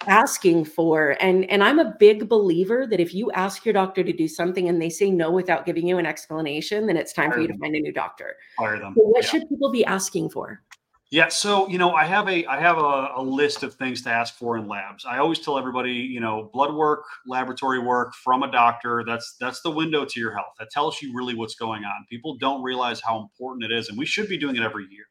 [0.06, 4.12] asking for and and i'm a big believer that if you ask your doctor to
[4.12, 7.34] do something and they say no without giving you an explanation then it's time Fire
[7.34, 7.58] for you them.
[7.58, 8.94] to find a new doctor Fire them.
[8.96, 9.30] So what yeah.
[9.30, 10.62] should people be asking for
[11.10, 14.10] yeah so you know i have a i have a, a, list of things to
[14.10, 18.42] ask for in labs i always tell everybody you know blood work laboratory work from
[18.42, 21.84] a doctor that's that's the window to your health that tells you really what's going
[21.84, 24.86] on people don't realize how important it is and we should be doing it every
[24.90, 25.04] year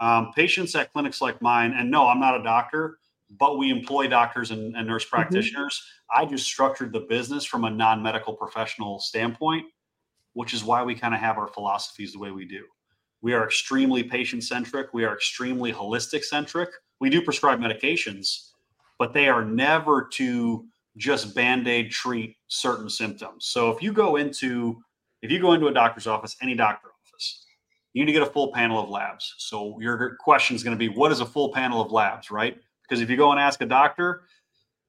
[0.00, 2.98] um, patients at clinics like mine and no i'm not a doctor
[3.38, 5.16] but we employ doctors and, and nurse mm-hmm.
[5.16, 5.80] practitioners.
[6.14, 6.22] Mm-hmm.
[6.22, 9.66] I just structured the business from a non medical professional standpoint,
[10.32, 12.64] which is why we kind of have our philosophies the way we do.
[13.22, 16.70] We are extremely patient centric, we are extremely holistic centric.
[17.00, 18.50] We do prescribe medications,
[18.98, 20.66] but they are never to
[20.98, 23.46] just band-aid treat certain symptoms.
[23.46, 24.82] So if you go into
[25.22, 27.44] if you go into a doctor's office, any doctor office,
[27.92, 29.34] you need to get a full panel of labs.
[29.38, 32.56] So your question is going to be, what is a full panel of labs, right?
[32.90, 34.24] Because if you go and ask a doctor,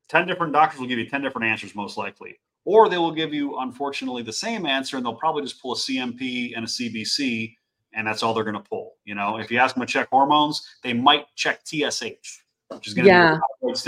[0.10, 2.40] 10 different doctors will give you 10 different answers most likely.
[2.66, 5.78] Or they will give you, unfortunately, the same answer and they'll probably just pull a
[5.78, 7.56] CMP and a CBC
[7.94, 8.96] and that's all they're going to pull.
[9.06, 12.94] You know, if you ask them to check hormones, they might check TSH, which is
[12.94, 13.38] going to yeah.
[13.62, 13.86] that's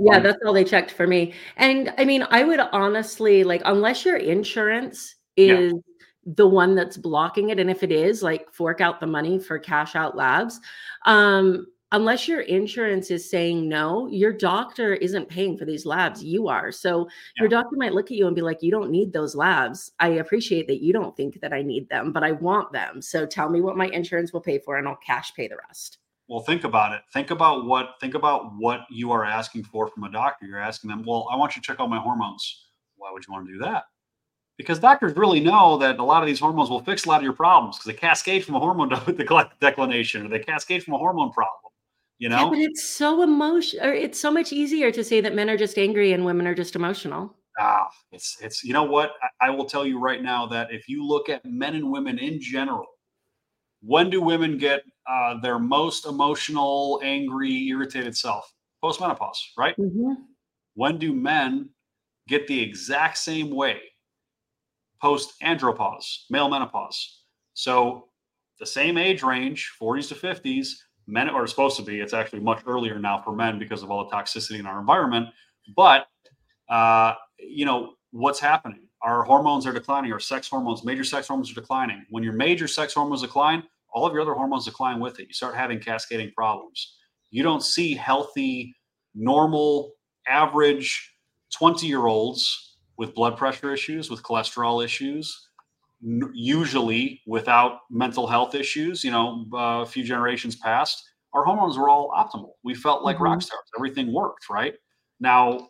[0.00, 1.34] yeah, that's all they checked for me.
[1.56, 5.78] And I mean, I would honestly like, unless your insurance is yeah.
[6.26, 9.58] the one that's blocking it, and if it is, like, fork out the money for
[9.58, 10.60] cash out labs.
[11.06, 16.22] Um, unless your insurance is saying no, your doctor isn't paying for these labs.
[16.22, 16.70] You are.
[16.70, 17.42] So yeah.
[17.42, 19.90] your doctor might look at you and be like, you don't need those labs.
[19.98, 23.02] I appreciate that you don't think that I need them, but I want them.
[23.02, 25.98] So tell me what my insurance will pay for and I'll cash pay the rest.
[26.28, 27.00] Well, think about it.
[27.12, 30.46] Think about what think about what you are asking for from a doctor.
[30.46, 33.32] You're asking them, "Well, I want you to check out my hormones." Why would you
[33.32, 33.86] want to do that?
[34.56, 37.24] Because doctors really know that a lot of these hormones will fix a lot of
[37.24, 38.90] your problems because they cascade from a hormone
[39.60, 41.69] declination or they cascade from a hormone problem
[42.20, 42.44] you know?
[42.44, 45.56] yeah, but it's so emotional or it's so much easier to say that men are
[45.56, 47.34] just angry and women are just emotional.
[47.58, 49.14] Ah it's it's you know what?
[49.40, 52.18] I, I will tell you right now that if you look at men and women
[52.18, 52.86] in general
[53.82, 58.52] when do women get uh, their most emotional angry irritated self?
[58.84, 59.76] Postmenopause right?
[59.78, 60.12] Mm-hmm.
[60.74, 61.70] when do men
[62.28, 63.80] get the exact same way?
[65.00, 67.22] Post andropause male menopause.
[67.54, 68.08] So
[68.58, 70.68] the same age range 40s to 50s
[71.10, 72.00] men are supposed to be.
[72.00, 75.28] It's actually much earlier now for men because of all the toxicity in our environment.
[75.76, 76.06] But
[76.68, 78.88] uh, you know what's happening?
[79.02, 80.12] Our hormones are declining.
[80.12, 82.04] Our sex hormones, major sex hormones, are declining.
[82.10, 85.28] When your major sex hormones decline, all of your other hormones decline with it.
[85.28, 86.96] You start having cascading problems.
[87.30, 88.74] You don't see healthy,
[89.14, 89.92] normal,
[90.28, 91.14] average
[91.56, 95.48] 20 year olds with blood pressure issues, with cholesterol issues,
[96.02, 101.88] usually without mental health issues, you know, uh, a few generations past, our hormones were
[101.88, 102.52] all optimal.
[102.64, 103.24] We felt like mm-hmm.
[103.24, 103.62] rock stars.
[103.76, 104.74] Everything worked, right?
[105.20, 105.68] Now,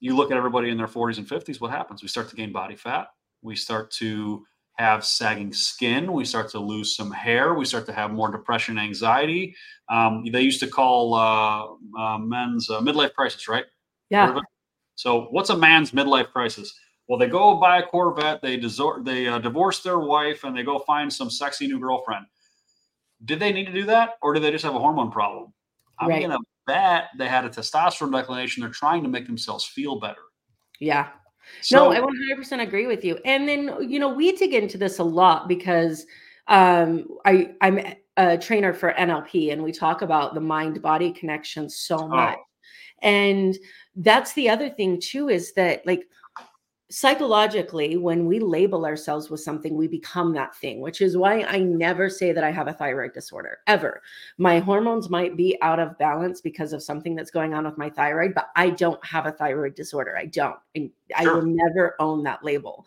[0.00, 2.02] you look at everybody in their 40s and 50s, what happens?
[2.02, 3.08] We start to gain body fat.
[3.42, 4.44] We start to
[4.78, 6.12] have sagging skin.
[6.12, 7.54] We start to lose some hair.
[7.54, 9.54] We start to have more depression, anxiety.
[9.88, 13.64] Um, they used to call uh, uh, men's uh, midlife crisis, right?
[14.10, 14.38] Yeah.
[14.94, 16.74] So, what's a man's midlife crisis?
[17.08, 20.62] Well, they go buy a Corvette, they desor- they uh, divorce their wife, and they
[20.62, 22.26] go find some sexy new girlfriend.
[23.24, 25.52] Did they need to do that, or did they just have a hormone problem?
[25.98, 26.22] I'm right.
[26.22, 28.62] gonna bet they had a testosterone declination.
[28.62, 30.22] They're trying to make themselves feel better.
[30.80, 31.08] Yeah.
[31.60, 33.18] So, no, I 100% agree with you.
[33.24, 36.06] And then you know we dig into this a lot because
[36.48, 37.80] um, I I'm
[38.16, 42.08] a trainer for NLP, and we talk about the mind body connection so oh.
[42.08, 42.38] much.
[42.38, 42.44] Oh.
[43.02, 43.58] And
[43.96, 46.06] that's the other thing too is that like
[46.92, 51.60] psychologically, when we label ourselves with something, we become that thing, which is why I
[51.60, 54.02] never say that I have a thyroid disorder ever.
[54.36, 57.88] My hormones might be out of balance because of something that's going on with my
[57.88, 60.18] thyroid, but I don't have a thyroid disorder.
[60.18, 60.58] I don't.
[60.74, 62.84] And I will never own that label.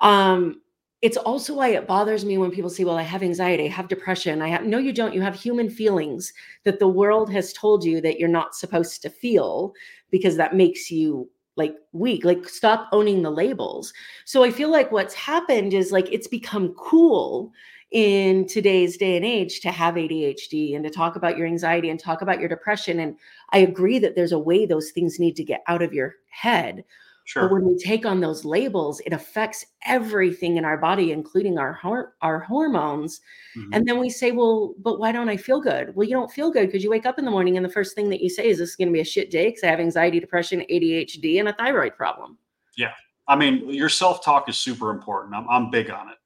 [0.00, 0.60] Um,
[1.00, 3.88] it's also why it bothers me when people say, Well, I have anxiety, I have
[3.88, 4.42] depression.
[4.42, 5.14] I have no, you don't.
[5.14, 6.34] You have human feelings
[6.64, 9.72] that the world has told you that you're not supposed to feel
[10.10, 13.92] because that makes you like weak like stop owning the labels.
[14.24, 17.52] So i feel like what's happened is like it's become cool
[17.90, 21.98] in today's day and age to have ADHD and to talk about your anxiety and
[21.98, 23.00] talk about your depression.
[23.00, 23.16] And
[23.50, 26.84] I agree that there's a way those things need to get out of your head
[27.28, 27.42] Sure.
[27.42, 31.74] But when we take on those labels, it affects everything in our body, including our
[31.74, 33.20] heart, our hormones.
[33.54, 33.74] Mm-hmm.
[33.74, 36.50] And then we say, "Well, but why don't I feel good?" Well, you don't feel
[36.50, 38.48] good because you wake up in the morning and the first thing that you say
[38.48, 41.38] is, "This is going to be a shit day because I have anxiety, depression, ADHD,
[41.38, 42.38] and a thyroid problem."
[42.78, 42.94] Yeah,
[43.28, 45.34] I mean, your self talk is super important.
[45.34, 46.16] I'm I'm big on it.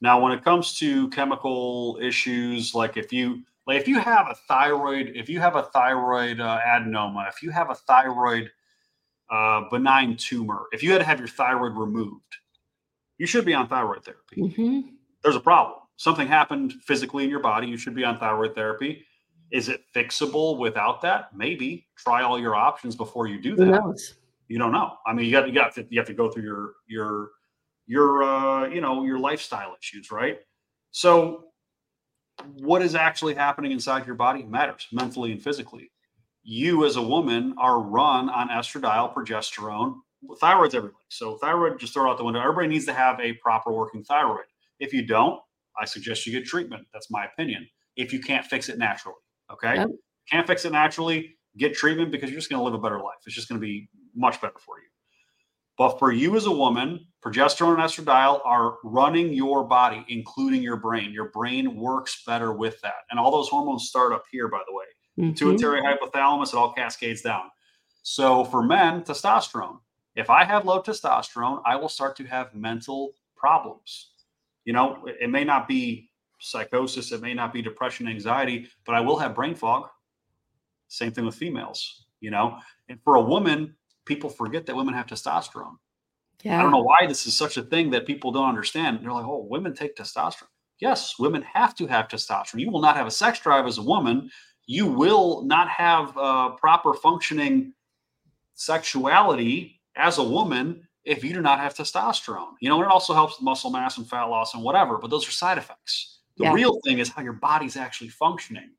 [0.00, 4.36] Now, when it comes to chemical issues, like if you like if you have a
[4.46, 8.52] thyroid, if you have a thyroid uh, adenoma, if you have a thyroid
[9.30, 12.36] uh, benign tumor, if you had to have your thyroid removed,
[13.18, 14.42] you should be on thyroid therapy.
[14.42, 14.80] Mm-hmm.
[15.22, 15.78] There's a problem.
[15.96, 17.66] Something happened physically in your body.
[17.66, 19.04] You should be on thyroid therapy.
[19.50, 21.36] Is it fixable without that?
[21.36, 21.86] Maybe.
[21.96, 23.64] Try all your options before you do that.
[24.48, 24.94] You don't know.
[25.06, 27.30] I mean, you got you got to, you have to go through your your
[27.86, 30.38] your uh, you know your lifestyle issues, right?
[30.90, 31.44] So,
[32.58, 35.90] what is actually happening inside your body matters mentally and physically
[36.44, 39.96] you as a woman are run on estradiol, progesterone,
[40.40, 40.96] thyroid's everything.
[41.08, 42.40] So thyroid, just throw out the window.
[42.40, 44.44] Everybody needs to have a proper working thyroid.
[44.78, 45.40] If you don't,
[45.80, 46.86] I suggest you get treatment.
[46.92, 47.66] That's my opinion.
[47.96, 49.16] If you can't fix it naturally,
[49.52, 49.88] okay, yep.
[50.30, 53.16] can't fix it naturally, get treatment because you're just going to live a better life.
[53.26, 54.84] It's just going to be much better for you.
[55.76, 60.76] But for you as a woman, progesterone and estradiol are running your body, including your
[60.76, 61.10] brain.
[61.12, 63.02] Your brain works better with that.
[63.10, 64.84] And all those hormones start up here, by the way.
[65.18, 65.30] Mm-hmm.
[65.30, 67.44] Pituitary hypothalamus, it all cascades down.
[68.02, 69.78] So for men, testosterone.
[70.16, 74.10] If I have low testosterone, I will start to have mental problems.
[74.64, 76.10] You know, it may not be
[76.40, 79.88] psychosis, it may not be depression, anxiety, but I will have brain fog.
[80.88, 82.58] Same thing with females, you know.
[82.88, 85.76] And for a woman, people forget that women have testosterone.
[86.42, 86.58] Yeah.
[86.58, 89.00] I don't know why this is such a thing that people don't understand.
[89.02, 90.48] They're like, oh, women take testosterone.
[90.78, 92.60] Yes, women have to have testosterone.
[92.60, 94.30] You will not have a sex drive as a woman.
[94.66, 97.72] You will not have uh, proper functioning
[98.54, 102.54] sexuality as a woman if you do not have testosterone.
[102.60, 105.28] You know, it also helps with muscle mass and fat loss and whatever, but those
[105.28, 106.20] are side effects.
[106.38, 106.54] The yeah.
[106.54, 108.70] real thing is how your body's actually functioning.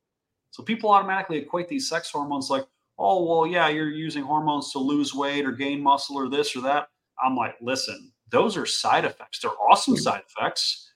[0.50, 2.66] So people automatically equate these sex hormones like,
[2.98, 6.62] oh, well, yeah, you're using hormones to lose weight or gain muscle or this or
[6.62, 6.88] that.
[7.22, 9.38] I'm like, listen, those are side effects.
[9.38, 10.92] They're awesome side effects.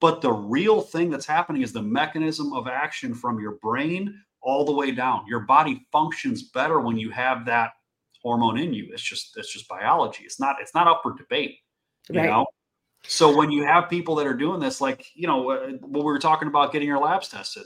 [0.00, 4.64] But the real thing that's happening is the mechanism of action from your brain all
[4.64, 5.24] the way down.
[5.26, 7.70] Your body functions better when you have that
[8.22, 8.88] hormone in you.
[8.92, 10.24] It's just it's just biology.
[10.24, 11.56] It's not it's not up for debate.
[12.10, 12.30] You right.
[12.30, 12.46] know.
[13.06, 16.12] So when you have people that are doing this, like you know uh, what we
[16.12, 17.64] were talking about, getting your labs tested.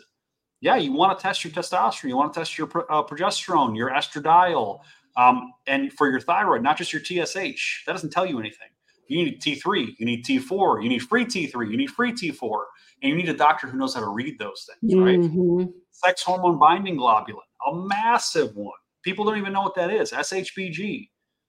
[0.61, 2.09] Yeah, you want to test your testosterone.
[2.09, 4.81] You want to test your uh, progesterone, your estradiol,
[5.17, 7.85] um, and for your thyroid, not just your TSH.
[7.87, 8.69] That doesn't tell you anything.
[9.09, 12.65] You need T3, you need T4, you need free T3, you need free T4,
[13.03, 15.65] and you need a doctor who knows how to read those things, mm-hmm.
[16.05, 17.37] Sex hormone binding globulin,
[17.67, 18.79] a massive one.
[19.03, 20.13] People don't even know what that is.
[20.13, 21.09] SHBG.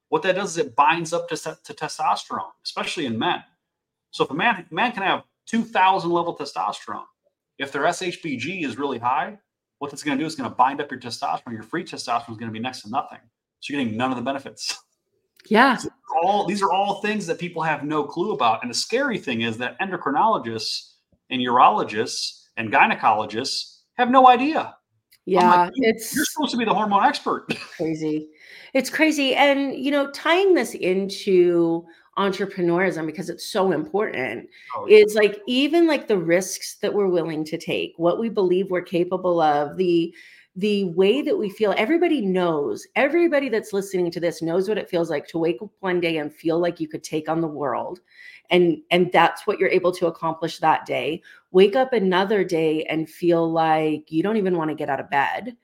[0.09, 3.43] What that does is it binds up to, to testosterone, especially in men.
[4.11, 7.05] So if a man man can have 2,000 level testosterone,
[7.59, 9.37] if their SHBG is really high,
[9.77, 11.51] what that's going to do is going to bind up your testosterone.
[11.51, 13.19] Your free testosterone is going to be next to nothing.
[13.59, 14.79] So you're getting none of the benefits.
[15.47, 15.77] Yeah.
[15.77, 15.87] So
[16.21, 18.61] all these are all things that people have no clue about.
[18.61, 20.95] And the scary thing is that endocrinologists
[21.29, 24.75] and urologists and gynecologists have no idea.
[25.25, 27.47] Yeah, like, it's you're supposed to be the hormone expert.
[27.77, 28.29] Crazy.
[28.73, 29.35] It's crazy.
[29.35, 31.85] And you know, tying this into
[32.17, 34.97] entrepreneurism because it's so important oh, yeah.
[34.97, 38.81] is like even like the risks that we're willing to take, what we believe we're
[38.81, 40.13] capable of, the
[40.59, 44.89] the way that we feel everybody knows everybody that's listening to this knows what it
[44.89, 47.47] feels like to wake up one day and feel like you could take on the
[47.47, 48.01] world
[48.49, 51.21] and and that's what you're able to accomplish that day.
[51.51, 55.09] Wake up another day and feel like you don't even want to get out of
[55.09, 55.55] bed.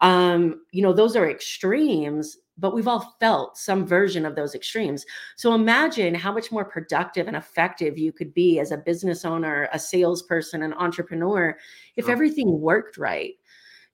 [0.00, 5.04] Um you know those are extremes but we've all felt some version of those extremes.
[5.34, 9.68] So imagine how much more productive and effective you could be as a business owner
[9.72, 11.56] a salesperson an entrepreneur
[11.96, 13.34] if everything worked right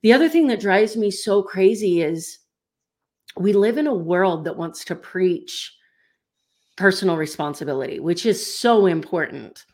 [0.03, 2.39] the other thing that drives me so crazy is
[3.37, 5.73] we live in a world that wants to preach
[6.77, 9.65] personal responsibility, which is so important.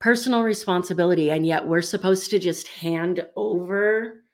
[0.00, 1.30] Personal responsibility.
[1.30, 4.24] And yet we're supposed to just hand over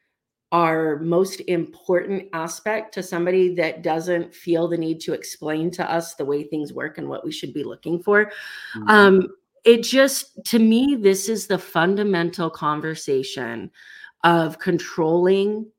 [0.50, 6.14] our most important aspect to somebody that doesn't feel the need to explain to us
[6.14, 8.26] the way things work and what we should be looking for.
[8.74, 8.88] Mm-hmm.
[8.88, 9.28] Um,
[9.64, 13.70] it just, to me, this is the fundamental conversation
[14.24, 15.70] of controlling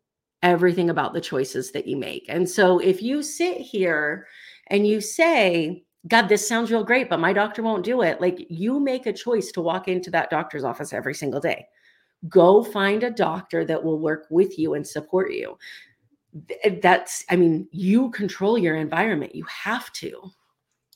[0.42, 2.26] everything about the choices that you make.
[2.30, 4.28] And so if you sit here
[4.68, 8.22] and you say, God, this sounds real great, but my doctor won't do it.
[8.22, 11.68] Like you make a choice to walk into that doctor's office every single day.
[12.30, 15.58] Go find a doctor that will work with you and support you.
[16.82, 19.36] That's, I mean, you control your environment.
[19.36, 20.32] You have to.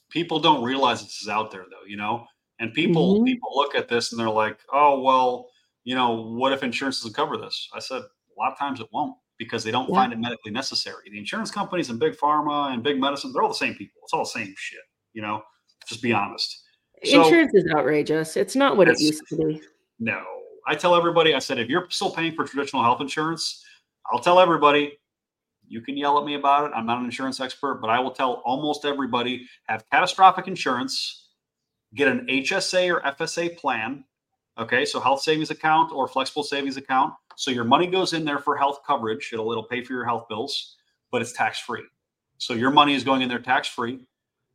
[0.10, 2.26] People don't realize this is out there though, you know?
[2.60, 3.26] And people mm-hmm.
[3.26, 5.50] people look at this and they're like, oh well,
[5.84, 7.70] you know, what if insurance doesn't cover this?
[7.74, 9.96] I said, a lot of times it won't because they don't yeah.
[9.96, 11.10] find it medically necessary.
[11.12, 14.02] The insurance companies and big pharma and big medicine, they're all the same people.
[14.04, 14.82] It's all the same shit,
[15.14, 15.44] you know,
[15.88, 16.62] just be honest.
[17.04, 18.38] So, insurance is outrageous.
[18.38, 19.62] It's not what it used to be.
[20.00, 20.24] No.
[20.66, 23.66] I tell everybody, I said, if you're still paying for traditional health insurance,
[24.12, 24.98] I'll tell everybody,
[25.68, 26.72] you can yell at me about it.
[26.74, 31.32] I'm not an insurance expert, but I will tell almost everybody have catastrophic insurance,
[31.96, 34.06] get an HSA or FSA plan
[34.58, 37.14] Okay, so health savings account or flexible savings account.
[37.36, 39.32] So your money goes in there for health coverage.
[39.34, 40.76] It'll it'll pay for your health bills,
[41.12, 41.84] but it's tax free.
[42.38, 44.06] So your money is going in there tax free,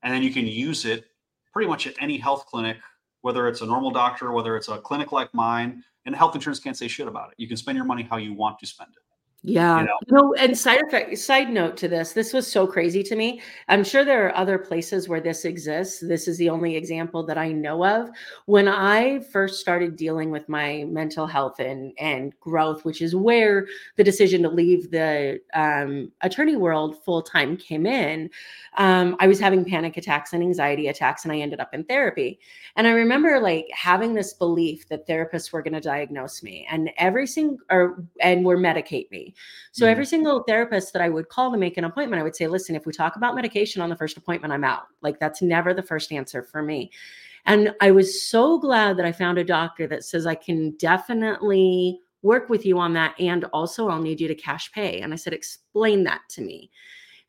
[0.02, 1.06] and then you can use it
[1.52, 2.76] pretty much at any health clinic,
[3.22, 5.82] whether it's a normal doctor, whether it's a clinic like mine.
[6.06, 7.34] And health insurance can't say shit about it.
[7.38, 9.02] You can spend your money how you want to spend it.
[9.42, 9.80] Yeah.
[9.80, 9.98] You know?
[10.10, 13.40] No, and side effect side note to this, this was so crazy to me.
[13.68, 16.00] I'm sure there are other places where this exists.
[16.00, 18.10] This is the only example that I know of.
[18.46, 23.68] When I first started dealing with my mental health and and growth, which is where
[23.94, 28.30] the decision to leave the um, attorney world full time came in,
[28.76, 32.40] um, I was having panic attacks and anxiety attacks, and I ended up in therapy.
[32.74, 36.90] And I remember like having this belief that therapists were going to diagnose me, and
[36.98, 39.27] every single or and were medicate me
[39.72, 42.46] so every single therapist that I would call to make an appointment, I would say,
[42.46, 44.84] listen, if we talk about medication on the first appointment, I'm out.
[45.02, 46.90] Like that's never the first answer for me.
[47.46, 52.00] And I was so glad that I found a doctor that says I can definitely
[52.22, 53.18] work with you on that.
[53.18, 55.00] And also, I'll need you to cash pay.
[55.00, 56.70] And I said, explain that to me.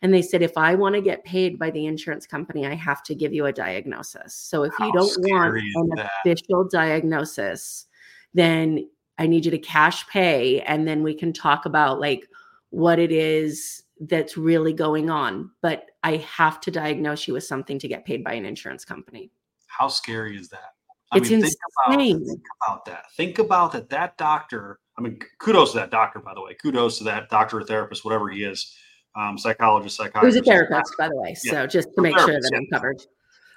[0.01, 3.03] And they said, if I want to get paid by the insurance company, I have
[3.03, 4.33] to give you a diagnosis.
[4.33, 5.57] So if How you don't want
[5.99, 7.85] an official diagnosis,
[8.33, 8.89] then
[9.20, 12.28] I need you to cash pay and then we can talk about like
[12.70, 15.51] what it is that's really going on.
[15.61, 19.30] But I have to diagnose you with something to get paid by an insurance company.
[19.67, 20.74] How scary is that?
[21.11, 22.26] I it's mean, insane.
[22.26, 23.11] Think about, think about that.
[23.17, 23.89] Think about that.
[23.89, 24.80] That doctor.
[24.97, 26.53] I mean, kudos to that doctor, by the way.
[26.53, 28.76] Kudos to that doctor or therapist, whatever he is,
[29.15, 30.36] um, psychologist, psychiatrist.
[30.36, 31.36] Who's a therapist, by the way.
[31.43, 31.51] Yeah.
[31.51, 32.59] So just to make sure that yeah.
[32.59, 33.01] I'm covered.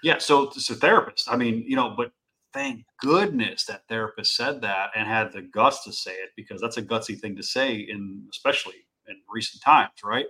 [0.02, 0.18] Yeah.
[0.18, 1.30] So it's a therapist.
[1.30, 2.10] I mean, you know, but
[2.52, 6.76] thank goodness that therapist said that and had the guts to say it because that's
[6.76, 8.74] a gutsy thing to say in especially
[9.08, 10.26] in recent times, right?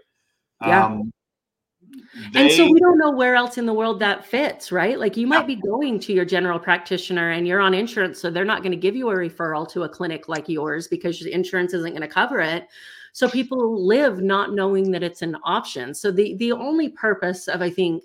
[0.61, 0.87] Yeah.
[0.87, 1.13] Um,
[2.33, 4.99] they, and so we don't know where else in the world that fits, right?
[4.99, 8.45] Like you might be going to your general practitioner and you're on insurance, so they're
[8.45, 11.75] not going to give you a referral to a clinic like yours because your insurance
[11.75, 12.69] isn't going to cover it.
[13.13, 15.93] So people live not knowing that it's an option.
[15.93, 18.05] So the the only purpose of I think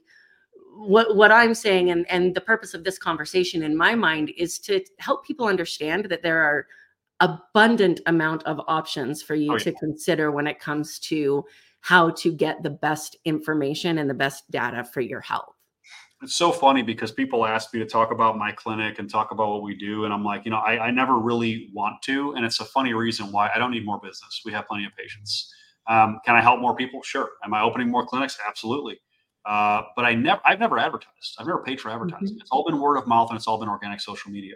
[0.78, 4.60] what what I'm saying and and the purpose of this conversation in my mind is
[4.60, 6.68] to help people understand that there are
[7.20, 9.64] abundant amount of options for you oh, yeah.
[9.64, 11.44] to consider when it comes to
[11.82, 15.54] how to get the best information and the best data for your health.
[16.22, 19.50] It's so funny because people ask me to talk about my clinic and talk about
[19.50, 20.06] what we do.
[20.06, 22.34] And I'm like, you know, I, I never really want to.
[22.34, 24.42] And it's a funny reason why I don't need more business.
[24.44, 25.54] We have plenty of patients.
[25.88, 27.02] Um, can I help more people?
[27.04, 27.30] Sure.
[27.44, 28.38] Am I opening more clinics?
[28.48, 29.00] Absolutely.
[29.48, 31.38] Uh, but I never, I've never advertised.
[31.40, 32.28] I've never paid for advertising.
[32.28, 32.42] Mm-hmm.
[32.42, 34.56] It's all been word of mouth and it's all been organic social media.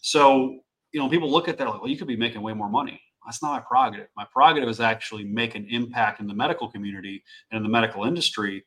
[0.00, 0.58] So,
[0.92, 3.00] you know, people look at that like, well, you could be making way more money.
[3.24, 4.08] That's not my prerogative.
[4.16, 8.04] My prerogative is actually make an impact in the medical community and in the medical
[8.04, 8.66] industry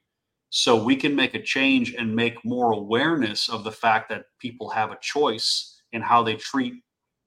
[0.49, 4.69] so we can make a change and make more awareness of the fact that people
[4.69, 6.73] have a choice in how they treat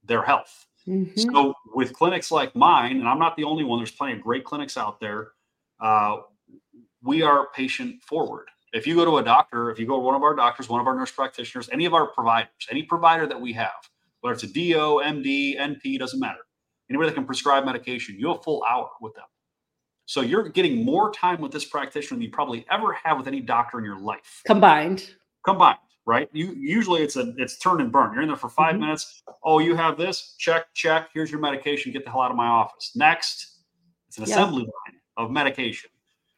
[0.05, 0.66] their health.
[0.89, 1.33] Mm-hmm.
[1.33, 4.45] So with clinics like mine, and I'm not the only one, there's plenty of great
[4.45, 5.33] clinics out there.
[5.81, 6.18] Uh,
[7.07, 8.49] we are patient forward.
[8.73, 10.81] If you go to a doctor, if you go to one of our doctors, one
[10.81, 13.71] of our nurse practitioners, any of our providers, any provider that we have,
[14.21, 16.41] whether it's a DO, MD, NP, doesn't matter.
[16.91, 19.25] Anybody that can prescribe medication, you have a full hour with them.
[20.05, 23.41] So you're getting more time with this practitioner than you probably ever have with any
[23.41, 24.43] doctor in your life.
[24.47, 25.15] Combined.
[25.45, 26.29] Combined, right?
[26.33, 28.13] You usually it's a it's turn and burn.
[28.13, 28.81] You're in there for 5 mm-hmm.
[28.81, 29.23] minutes.
[29.43, 30.37] Oh, you have this.
[30.39, 31.09] Check, check.
[31.13, 31.93] Here's your medication.
[31.93, 32.93] Get the hell out of my office.
[32.95, 33.63] Next,
[34.07, 35.91] it's an assembly line of medication.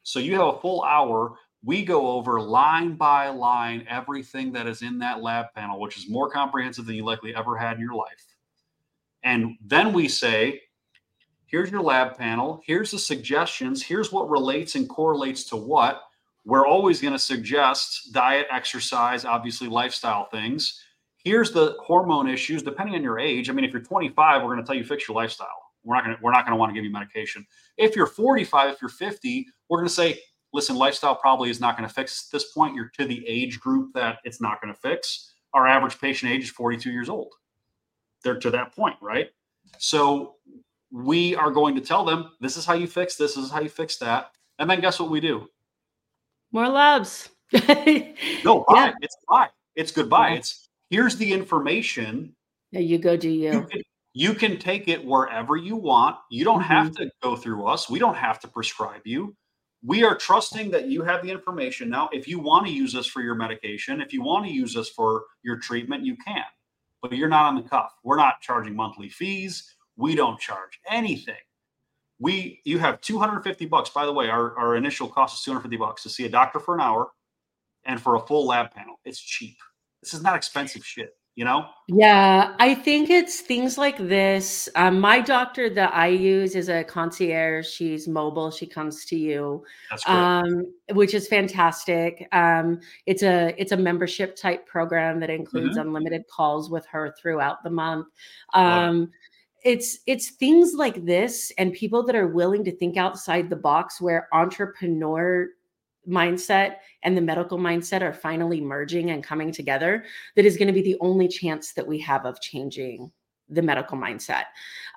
[0.03, 1.35] So you have a full hour.
[1.63, 6.09] We go over line by line everything that is in that lab panel, which is
[6.09, 8.25] more comprehensive than you likely ever had in your life.
[9.23, 10.61] And then we say,
[11.45, 16.01] here's your lab panel, here's the suggestions, here's what relates and correlates to what.
[16.45, 20.81] We're always going to suggest diet, exercise, obviously lifestyle things.
[21.17, 23.49] Here's the hormone issues depending on your age.
[23.49, 25.68] I mean, if you're 25, we're going to tell you fix your lifestyle.
[25.83, 27.45] We're not going to we're not going to want to give you medication.
[27.77, 30.19] If you're 45, if you're 50, we're going to say,
[30.53, 32.75] listen, lifestyle probably is not going to fix this point.
[32.75, 35.33] You're to the age group that it's not going to fix.
[35.53, 37.33] Our average patient age is 42 years old.
[38.23, 39.29] They're to that point, right?
[39.77, 40.35] So
[40.91, 43.61] we are going to tell them this is how you fix this, this is how
[43.61, 44.31] you fix that.
[44.57, 45.47] And then guess what we do?
[46.51, 47.29] More labs.
[47.53, 48.75] no, bye.
[48.75, 48.91] Yeah.
[49.01, 49.47] It's bye.
[49.75, 50.29] It's goodbye.
[50.29, 50.35] Yeah.
[50.35, 52.35] It's here's the information.
[52.71, 53.51] There you go, do you?
[53.51, 53.67] You
[54.19, 56.17] you can take it wherever you want.
[56.29, 56.73] You don't mm-hmm.
[56.73, 57.89] have to go through us.
[57.89, 59.33] We don't have to prescribe you.
[59.81, 61.89] We are trusting that you have the information.
[61.89, 64.75] Now, if you want to use us for your medication, if you want to use
[64.75, 66.43] us for your treatment, you can,
[67.01, 67.93] but you're not on the cuff.
[68.03, 69.73] We're not charging monthly fees.
[69.95, 71.35] We don't charge anything.
[72.19, 73.89] We, you have 250 bucks.
[73.89, 76.75] By the way, our, our initial cost is 250 bucks to see a doctor for
[76.75, 77.07] an hour
[77.85, 78.99] and for a full lab panel.
[79.05, 79.55] It's cheap.
[80.03, 81.65] This is not expensive shit you know?
[81.87, 84.67] Yeah, I think it's things like this.
[84.75, 87.65] Um, my doctor that I use is a concierge.
[87.65, 88.51] She's mobile.
[88.51, 89.63] She comes to you,
[90.05, 92.27] um, which is fantastic.
[92.33, 95.87] Um, it's a it's a membership type program that includes mm-hmm.
[95.87, 98.07] unlimited calls with her throughout the month.
[98.53, 99.09] Um,
[99.63, 104.01] it's it's things like this and people that are willing to think outside the box
[104.01, 105.47] where entrepreneur
[106.09, 110.03] mindset and the medical mindset are finally merging and coming together
[110.35, 113.11] that is going to be the only chance that we have of changing
[113.49, 114.45] the medical mindset.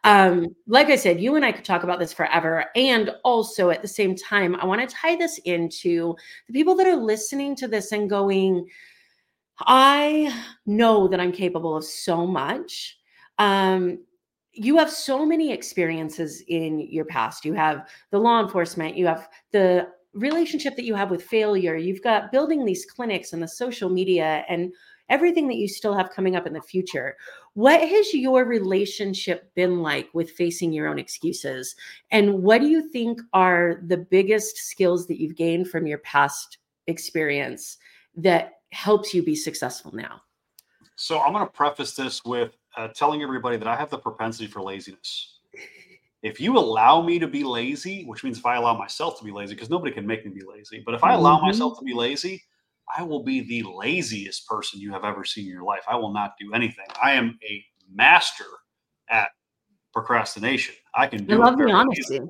[0.04, 2.66] Um, like I said, you and I could talk about this forever.
[2.76, 6.14] And also at the same time, I want to tie this into
[6.46, 8.68] the people that are listening to this and going,
[9.60, 10.34] I
[10.66, 12.98] know that I'm capable of so much.
[13.38, 14.04] Um,
[14.52, 17.44] you have so many experiences in your past.
[17.44, 22.02] You have the law enforcement, you have the relationship that you have with failure, you've
[22.02, 24.72] got building these clinics and the social media and
[25.08, 27.16] everything that you still have coming up in the future.
[27.54, 31.76] What has your relationship been like with facing your own excuses?
[32.10, 36.58] And what do you think are the biggest skills that you've gained from your past
[36.86, 37.78] experience
[38.16, 40.22] that helps you be successful now?
[40.96, 44.46] So I'm going to preface this with uh, telling everybody that I have the propensity
[44.46, 45.40] for laziness.
[46.22, 49.32] If you allow me to be lazy, which means if I allow myself to be
[49.32, 51.46] lazy, because nobody can make me be lazy, but if I allow mm-hmm.
[51.46, 52.42] myself to be lazy,
[52.96, 55.82] I will be the laziest person you have ever seen in your life.
[55.88, 56.86] I will not do anything.
[57.02, 58.44] I am a master
[59.10, 59.30] at
[59.92, 60.76] procrastination.
[60.94, 61.34] I can do.
[61.34, 62.14] I love the honesty.
[62.14, 62.20] Easy.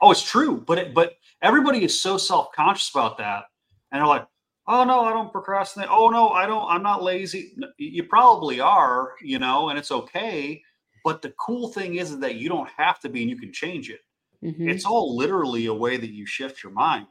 [0.00, 3.44] Oh, it's true, but it, but everybody is so self conscious about that,
[3.90, 4.26] and they're like,
[4.68, 9.14] oh no i don't procrastinate oh no i don't i'm not lazy you probably are
[9.20, 10.62] you know and it's okay
[11.04, 13.90] but the cool thing is that you don't have to be and you can change
[13.90, 14.00] it
[14.42, 14.68] mm-hmm.
[14.68, 17.06] it's all literally a way that you shift your mind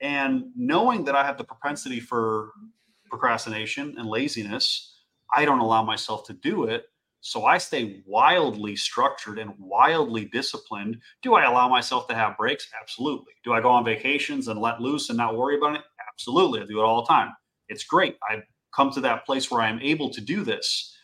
[0.00, 2.52] and knowing that i have the propensity for
[3.08, 4.96] procrastination and laziness
[5.34, 6.86] i don't allow myself to do it
[7.20, 12.68] so i stay wildly structured and wildly disciplined do i allow myself to have breaks
[12.80, 15.82] absolutely do i go on vacations and let loose and not worry about it
[16.12, 16.60] Absolutely.
[16.60, 17.32] I do it all the time.
[17.68, 18.16] It's great.
[18.28, 18.42] I've
[18.74, 20.94] come to that place where I'm able to do this,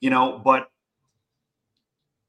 [0.00, 0.68] you know, but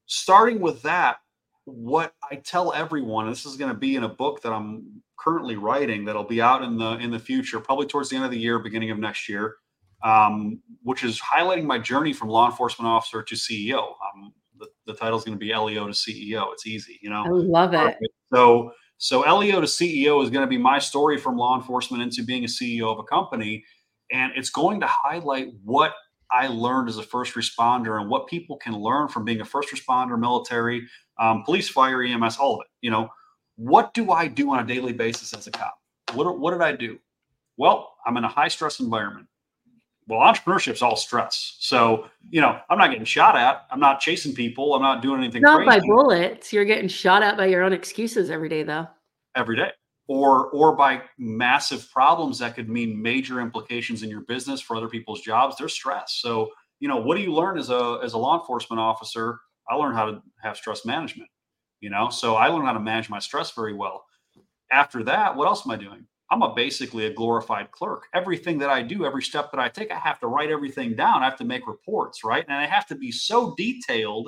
[0.08, 1.18] starting with that,
[1.66, 5.58] what I tell everyone, this is going to be in a book that I'm currently
[5.58, 8.40] writing that'll be out in the in the future, probably towards the end of the
[8.40, 9.56] year, beginning of next year,
[10.04, 13.80] um, which is highlighting my journey from law enforcement officer to CEO.
[13.80, 16.52] Um, the, the title is going to be LEO to CEO.
[16.54, 17.24] It's easy, you know.
[17.26, 17.98] I love it.
[18.34, 22.24] So so LEO to CEO is going to be my story from law enforcement into
[22.24, 23.64] being a CEO of a company.
[24.12, 25.94] And it's going to highlight what
[26.32, 29.70] I learned as a first responder and what people can learn from being a first
[29.74, 30.88] responder, military,
[31.20, 32.68] um, police, fire, EMS, all of it.
[32.82, 33.10] You know,
[33.56, 35.80] what do I do on a daily basis as a cop?
[36.14, 37.00] What, what did I do?
[37.58, 39.28] Well, I'm in a high stress environment.
[40.08, 41.58] Well, entrepreneurship is all stress.
[41.60, 43.66] So, you know, I'm not getting shot at.
[43.72, 44.74] I'm not chasing people.
[44.74, 45.42] I'm not doing anything.
[45.42, 45.80] Not crazy.
[45.82, 46.54] by bullets.
[46.54, 48.88] You're getting shot at by your own excuses every day, though.
[49.36, 49.72] Every day,
[50.08, 54.88] or or by massive problems that could mean major implications in your business for other
[54.88, 55.56] people's jobs.
[55.58, 56.20] There's stress.
[56.22, 56.50] So,
[56.80, 59.40] you know, what do you learn as a as a law enforcement officer?
[59.70, 61.30] I learned how to have stress management.
[61.82, 64.06] You know, so I learned how to manage my stress very well.
[64.72, 66.06] After that, what else am I doing?
[66.30, 68.04] I'm a basically a glorified clerk.
[68.14, 71.22] Everything that I do, every step that I take, I have to write everything down.
[71.22, 72.44] I have to make reports, right?
[72.48, 74.28] And I have to be so detailed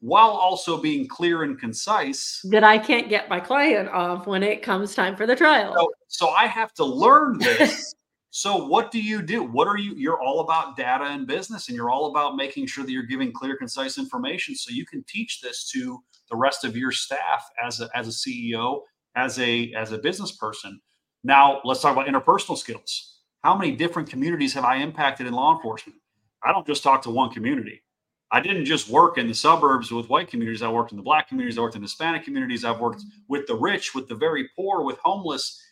[0.00, 4.62] while also being clear and concise that I can't get my client off when it
[4.62, 5.74] comes time for the trial.
[5.74, 7.94] So, so I have to learn this.
[8.30, 9.42] so what do you do?
[9.42, 12.84] What are you you're all about data and business and you're all about making sure
[12.84, 16.76] that you're giving clear concise information so you can teach this to the rest of
[16.76, 18.82] your staff as a, as a CEO,
[19.14, 20.80] as a as a business person.
[21.24, 23.20] Now, let's talk about interpersonal skills.
[23.42, 25.98] How many different communities have I impacted in law enforcement?
[26.44, 27.82] I don't just talk to one community.
[28.30, 30.62] I didn't just work in the suburbs with white communities.
[30.62, 31.58] I worked in the black communities.
[31.58, 32.64] I worked in Hispanic communities.
[32.64, 35.62] I've worked with the rich, with the very poor, with homeless.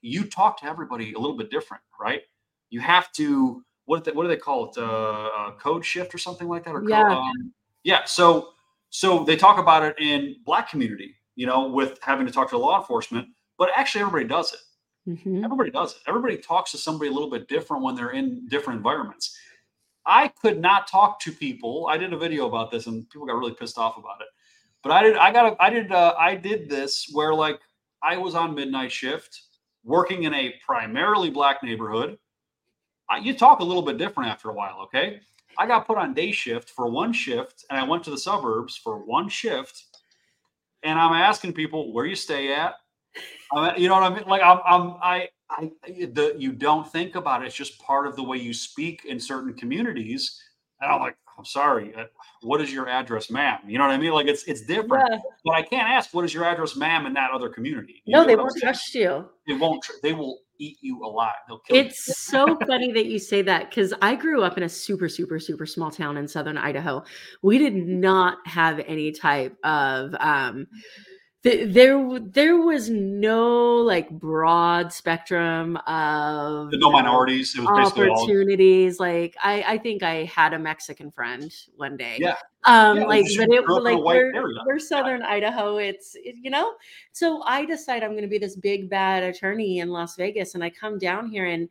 [0.00, 2.22] You talk to everybody a little bit different, right?
[2.70, 4.78] You have to what what do they call it?
[4.78, 6.74] Uh, uh, code shift or something like that?
[6.74, 7.52] Or yeah, um,
[7.84, 8.04] yeah.
[8.04, 8.50] So
[8.90, 12.58] so they talk about it in black community, you know, with having to talk to
[12.58, 13.28] law enforcement,
[13.58, 14.60] but actually everybody does it.
[15.10, 15.44] Mm-hmm.
[15.44, 15.98] Everybody does it.
[16.06, 19.36] Everybody talks to somebody a little bit different when they're in different environments.
[20.08, 21.86] I could not talk to people.
[21.88, 24.28] I did a video about this, and people got really pissed off about it.
[24.82, 25.16] But I did.
[25.16, 25.52] I got.
[25.52, 25.92] A, I did.
[25.92, 27.60] Uh, I did this where like
[28.02, 29.42] I was on midnight shift,
[29.84, 32.18] working in a primarily black neighborhood.
[33.10, 34.80] I, you talk a little bit different after a while.
[34.84, 35.20] Okay.
[35.58, 38.76] I got put on day shift for one shift, and I went to the suburbs
[38.76, 39.84] for one shift.
[40.84, 42.74] And I'm asking people where you stay at,
[43.52, 44.28] I mean, you know what I mean?
[44.28, 47.46] Like I'm, I'm, I, I, the you don't think about it.
[47.46, 50.40] It's just part of the way you speak in certain communities.
[50.80, 51.94] And I'm like, I'm sorry.
[51.94, 52.04] Uh,
[52.42, 53.58] what is your address, ma'am?
[53.66, 54.12] You know what I mean?
[54.12, 55.08] Like it's it's different.
[55.10, 55.18] Yeah.
[55.44, 58.02] But I can't ask what is your address, ma'am, in that other community.
[58.04, 59.28] You no, they won't trust you.
[59.46, 59.84] They won't.
[60.02, 61.34] They will eat you alive.
[61.46, 62.14] They'll kill it's you.
[62.14, 65.66] so funny that you say that because I grew up in a super, super, super
[65.66, 67.04] small town in southern Idaho.
[67.42, 70.66] We did not have any type of um,
[71.44, 77.54] there there was no like broad spectrum of no minorities.
[77.56, 79.06] It was opportunities all...
[79.06, 82.18] like i i think i had a mexican friend one day.
[82.20, 82.34] Yeah.
[82.64, 84.32] Um yeah, like but it like we're,
[84.66, 85.30] we're southern yeah.
[85.30, 85.76] idaho.
[85.76, 86.74] It's it, you know?
[87.12, 90.64] So i decide i'm going to be this big bad attorney in las vegas and
[90.64, 91.68] i come down here and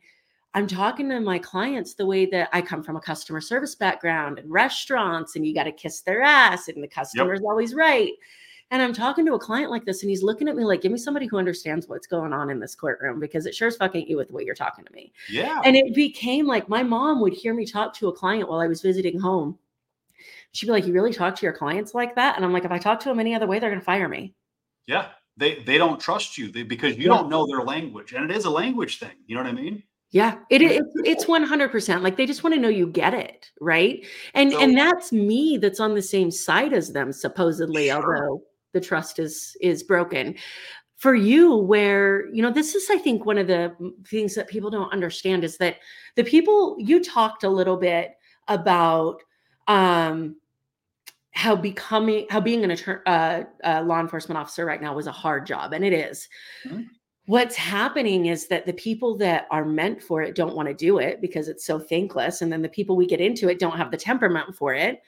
[0.54, 4.38] I'm talking to my clients the way that I come from a customer service background
[4.38, 7.46] and restaurants, and you got to kiss their ass, and the customer's yep.
[7.46, 8.12] always right.
[8.70, 10.92] And I'm talking to a client like this, and he's looking at me like, give
[10.92, 13.96] me somebody who understands what's going on in this courtroom because it sure as fuck
[13.96, 15.12] ain't you with the way you're talking to me.
[15.30, 15.62] Yeah.
[15.64, 18.66] And it became like my mom would hear me talk to a client while I
[18.66, 19.58] was visiting home.
[20.52, 22.36] She'd be like, You really talk to your clients like that?
[22.36, 24.34] And I'm like, if I talk to them any other way, they're gonna fire me.
[24.86, 25.08] Yeah.
[25.38, 27.16] They they don't trust you they, because you yeah.
[27.16, 28.12] don't know their language.
[28.12, 29.16] And it is a language thing.
[29.26, 29.82] You know what I mean?
[30.10, 32.02] Yeah, it, it it's one hundred percent.
[32.02, 34.06] Like they just want to know you get it, right?
[34.32, 35.58] And so, and that's me.
[35.58, 37.88] That's on the same side as them, supposedly.
[37.88, 37.96] Sure.
[37.96, 38.42] Although
[38.78, 40.34] the trust is is broken
[40.98, 43.74] for you where you know this is i think one of the
[44.06, 45.76] things that people don't understand is that
[46.16, 48.12] the people you talked a little bit
[48.48, 49.22] about
[49.66, 50.36] um
[51.32, 55.12] how becoming how being an attorney uh, uh, law enforcement officer right now was a
[55.12, 56.28] hard job and it is.
[56.66, 56.82] Mm-hmm.
[57.26, 60.98] what's happening is that the people that are meant for it don't want to do
[60.98, 63.90] it because it's so thankless and then the people we get into it don't have
[63.90, 65.00] the temperament for it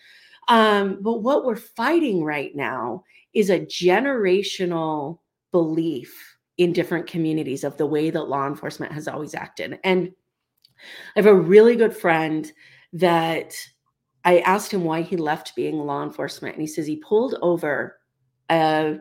[0.48, 3.04] um, but what we're fighting right now
[3.34, 5.18] is a generational
[5.52, 9.78] belief in different communities of the way that law enforcement has always acted.
[9.82, 10.12] And
[10.78, 12.50] I have a really good friend
[12.92, 13.54] that
[14.24, 16.54] I asked him why he left being law enforcement.
[16.54, 17.98] And he says he pulled over
[18.50, 18.98] a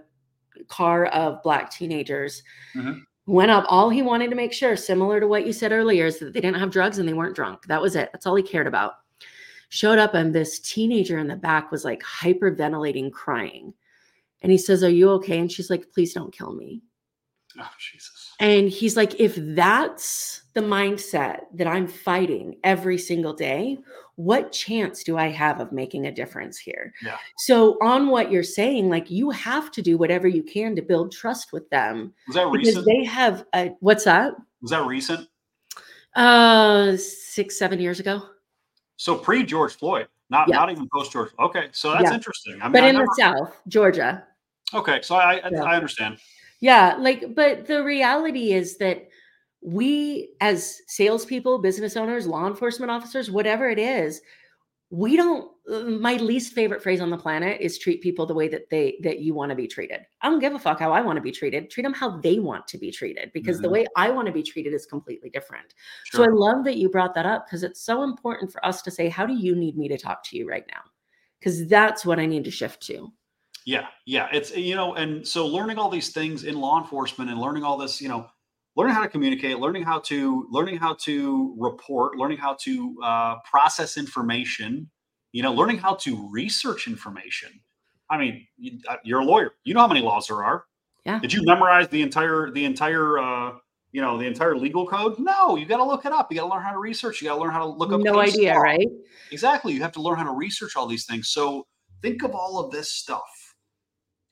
[0.68, 2.44] car of black teenagers,
[2.76, 3.00] mm-hmm.
[3.26, 3.66] went up.
[3.68, 6.42] All he wanted to make sure, similar to what you said earlier, is that they
[6.42, 7.66] didn't have drugs and they weren't drunk.
[7.68, 8.10] That was it.
[8.14, 8.94] That's all he cared about.
[9.70, 13.74] Showed up, and this teenager in the back was like hyperventilating, crying.
[14.42, 15.40] And he says, Are you okay?
[15.40, 16.82] And she's like, Please don't kill me.
[17.60, 18.34] Oh, Jesus.
[18.40, 23.78] And he's like, If that's the mindset that I'm fighting every single day,
[24.20, 26.94] what chance do I have of making a difference here?
[27.02, 27.16] Yeah.
[27.38, 31.14] So, on what you're saying, like you have to do whatever you can to build
[31.14, 32.14] trust with them.
[32.28, 32.86] Was that because recent?
[32.86, 34.34] They have a, what's that?
[34.62, 35.30] Was that recent?
[36.18, 38.24] Uh, six, seven years ago.
[38.98, 40.58] So pre George Floyd, not yeah.
[40.58, 41.32] not even post George.
[41.40, 42.14] Okay, so that's yeah.
[42.14, 42.60] interesting.
[42.62, 43.06] I mean, but in never...
[43.06, 44.26] the South, Georgia.
[44.74, 45.64] Okay, so I I, yeah.
[45.64, 46.18] I understand.
[46.62, 49.08] Yeah, like, but the reality is that
[49.62, 54.22] we, as salespeople, business owners, law enforcement officers, whatever it is,
[54.92, 55.52] we don't
[55.88, 59.20] my least favorite phrase on the planet is treat people the way that they that
[59.20, 61.32] you want to be treated i don't give a fuck how i want to be
[61.32, 63.64] treated treat them how they want to be treated because mm-hmm.
[63.64, 66.26] the way i want to be treated is completely different sure.
[66.26, 68.90] so i love that you brought that up because it's so important for us to
[68.90, 70.82] say how do you need me to talk to you right now
[71.40, 73.12] because that's what i need to shift to
[73.70, 74.28] yeah, yeah.
[74.34, 77.78] It's you know, and so learning all these things in law enforcement and learning all
[77.78, 78.26] this, you know,
[78.76, 83.36] learning how to communicate, learning how to learning how to report, learning how to uh,
[83.48, 84.90] process information,
[85.34, 87.52] you know, learning how to research information.
[88.10, 88.48] I mean,
[88.88, 89.52] uh, a lawyer.
[89.64, 90.64] You know how many laws there are.
[91.06, 91.20] Yeah.
[91.20, 93.52] Did you memorize the entire the entire uh,
[93.92, 95.20] you know the entire legal code?
[95.20, 96.32] No, you got to look it up.
[96.32, 97.22] You got to learn how to research.
[97.22, 98.02] You got to learn how to look up.
[98.02, 98.62] No idea, law.
[98.62, 98.88] right?
[99.32, 99.74] Exactly.
[99.74, 101.30] You have to learn how to research all these things.
[101.30, 101.68] So
[102.02, 103.30] think of all of this stuff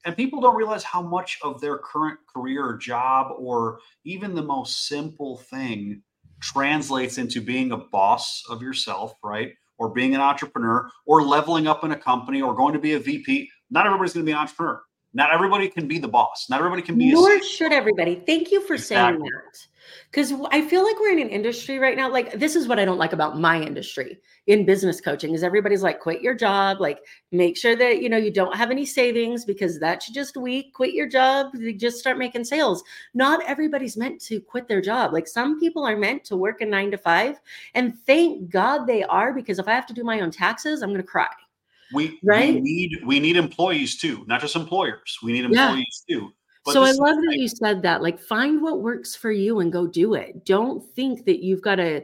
[0.05, 4.41] and people don't realize how much of their current career or job or even the
[4.41, 6.01] most simple thing
[6.39, 9.53] translates into being a boss of yourself, right?
[9.77, 12.99] Or being an entrepreneur or leveling up in a company or going to be a
[12.99, 13.49] VP.
[13.69, 14.81] Not everybody's going to be an entrepreneur.
[15.13, 16.47] Not everybody can be the boss.
[16.49, 17.11] Not everybody can be.
[17.11, 18.21] Nor should everybody.
[18.25, 19.19] Thank you for exactly.
[19.19, 19.67] saying that
[20.11, 22.09] because I feel like we're in an industry right now.
[22.09, 25.83] Like this is what I don't like about my industry in business coaching is everybody's
[25.83, 26.99] like, quit your job, like
[27.31, 30.73] make sure that you know you don't have any savings because that's just weak.
[30.73, 32.83] Quit your job, just start making sales.
[33.13, 35.13] Not everybody's meant to quit their job.
[35.13, 37.39] Like some people are meant to work a nine to five,
[37.73, 40.91] and thank God they are because if I have to do my own taxes, I'm
[40.91, 41.27] gonna cry.
[41.93, 42.55] We, right?
[42.55, 45.19] we need we need employees too, not just employers.
[45.23, 46.17] We need employees yeah.
[46.17, 46.33] too
[46.67, 48.01] but so I love that like, you said that.
[48.01, 50.45] Like, find what works for you and go do it.
[50.45, 52.03] Don't think that you've got to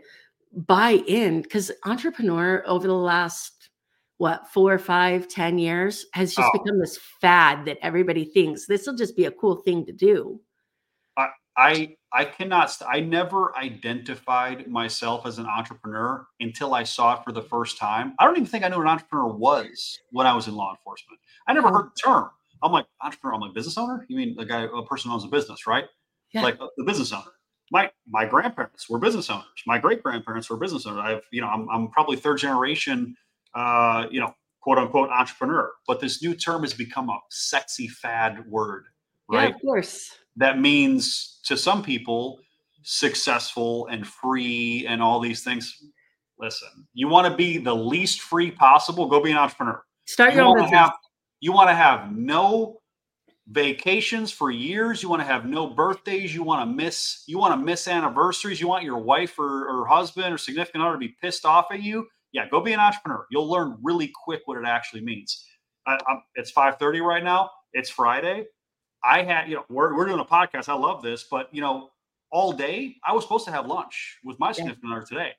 [0.55, 3.70] buy in because entrepreneur over the last
[4.20, 6.57] what four, five, ten years has just oh.
[6.57, 10.39] become this fad that everybody thinks this will just be a cool thing to do.
[11.18, 12.72] I I, I cannot.
[12.72, 17.78] St- I never identified myself as an entrepreneur until I saw it for the first
[17.78, 18.16] time.
[18.18, 20.72] I don't even think I knew what an entrepreneur was when I was in law
[20.72, 21.20] enforcement.
[21.47, 21.74] I never oh.
[21.74, 22.30] heard the term.
[22.64, 23.36] I'm like entrepreneur.
[23.36, 24.05] I'm like business owner.
[24.07, 25.86] You mean the guy, a person who owns a business, right?
[26.34, 26.41] Yeah.
[26.41, 27.32] Like uh, the business owner.
[27.72, 29.45] my my grandparents were business owners.
[29.68, 31.01] My great grandparents were business owners.
[31.03, 33.16] I've you know I'm I'm probably third generation,
[33.53, 35.72] uh, you know, quote unquote entrepreneur.
[35.88, 38.86] But this new term has become a sexy fad word,
[39.30, 39.49] right?
[39.49, 40.09] Yeah, of course.
[40.38, 42.39] That means to some people
[42.84, 45.84] successful and free and all these things.
[46.39, 49.84] Listen, you want to be the least free possible, go be an entrepreneur.
[50.05, 50.72] Start You your own business.
[50.72, 50.93] have
[51.44, 52.80] you want to have no
[53.50, 55.04] vacations for years.
[55.04, 56.34] You want to have no birthdays.
[56.34, 58.62] You want to miss you want to miss anniversaries.
[58.62, 61.84] You want your wife or, or husband or significant other to be pissed off at
[61.84, 62.08] you.
[62.32, 63.26] Yeah, go be an entrepreneur.
[63.30, 65.46] You'll learn really quick what it actually means.
[65.86, 65.98] I,
[66.36, 67.50] it's 5:30 right now.
[67.74, 68.46] It's Friday.
[69.04, 70.70] I had you know we're we're doing a podcast.
[70.70, 71.89] I love this, but you know
[72.32, 75.32] all day I was supposed to have lunch with my significant other today.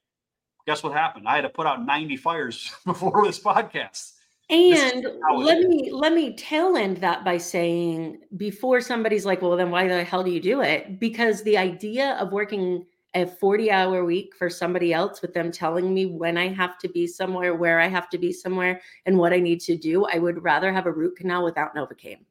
[0.66, 1.26] Guess what happened?
[1.26, 4.10] I had to put out 90 fires before this podcast.
[4.50, 9.70] And let me let me tail end that by saying before somebody's like, well, then
[9.70, 11.00] why the hell do you do it?
[11.00, 12.84] Because the idea of working
[13.14, 16.88] a 40 hour week for somebody else with them telling me when I have to
[16.88, 20.18] be somewhere, where I have to be somewhere, and what I need to do, I
[20.18, 22.24] would rather have a root canal without Novocaine.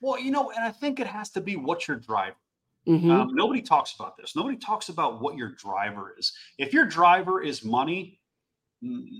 [0.00, 2.36] Well, you know, and I think it has to be what your driver.
[2.86, 3.10] Mhm.
[3.10, 4.36] Um, nobody talks about this.
[4.36, 6.32] Nobody talks about what your driver is.
[6.58, 8.20] If your driver is money,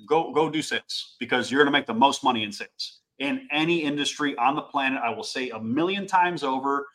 [0.09, 3.49] go go do sales because you're going to make the most money in sales in
[3.51, 5.01] any industry on the planet.
[5.03, 6.87] I will say a million times over.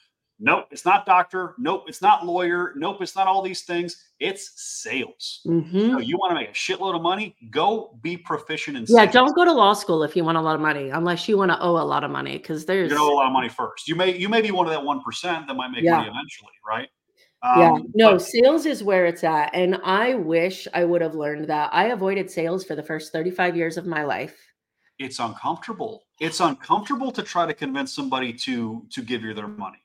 [0.43, 1.53] Nope, it's not doctor.
[1.59, 2.73] Nope, it's not lawyer.
[2.75, 4.05] Nope, it's not all these things.
[4.19, 5.41] It's sales.
[5.45, 5.91] Mhm.
[5.91, 7.35] So you want to make a shitload of money?
[7.51, 8.97] Go be proficient in sales.
[8.97, 9.13] Yeah, sales.
[9.13, 11.51] don't go to law school if you want a lot of money, unless you want
[11.51, 13.87] to owe a lot of money, because there's gonna owe a lot of money first.
[13.87, 15.97] You may you may be one of that one percent that might make Yeah.
[15.97, 16.89] money eventually, right?
[17.43, 19.49] Yeah, Um, no, but- sales is where it's at.
[19.53, 21.69] And I wish I would have learned that.
[21.73, 24.37] I avoided sales for the first 35 years of my life.
[24.99, 26.03] it's uncomfortable.
[26.19, 29.81] It's uncomfortable to try to convince somebody to to give you their money.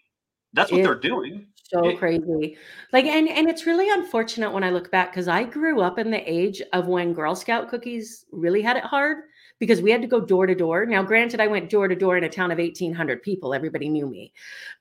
[0.52, 1.46] That's what It- they're doing.
[1.72, 2.58] So It- crazy.
[2.92, 6.10] Like, and and it's really unfortunate when I look back because I grew up in
[6.10, 9.24] the age of when Girl Scout cookies really had it hard
[9.58, 10.84] because we had to go door to door.
[10.84, 13.54] Now, granted, I went door to door in a town of 1,800 people.
[13.54, 14.34] Everybody knew me.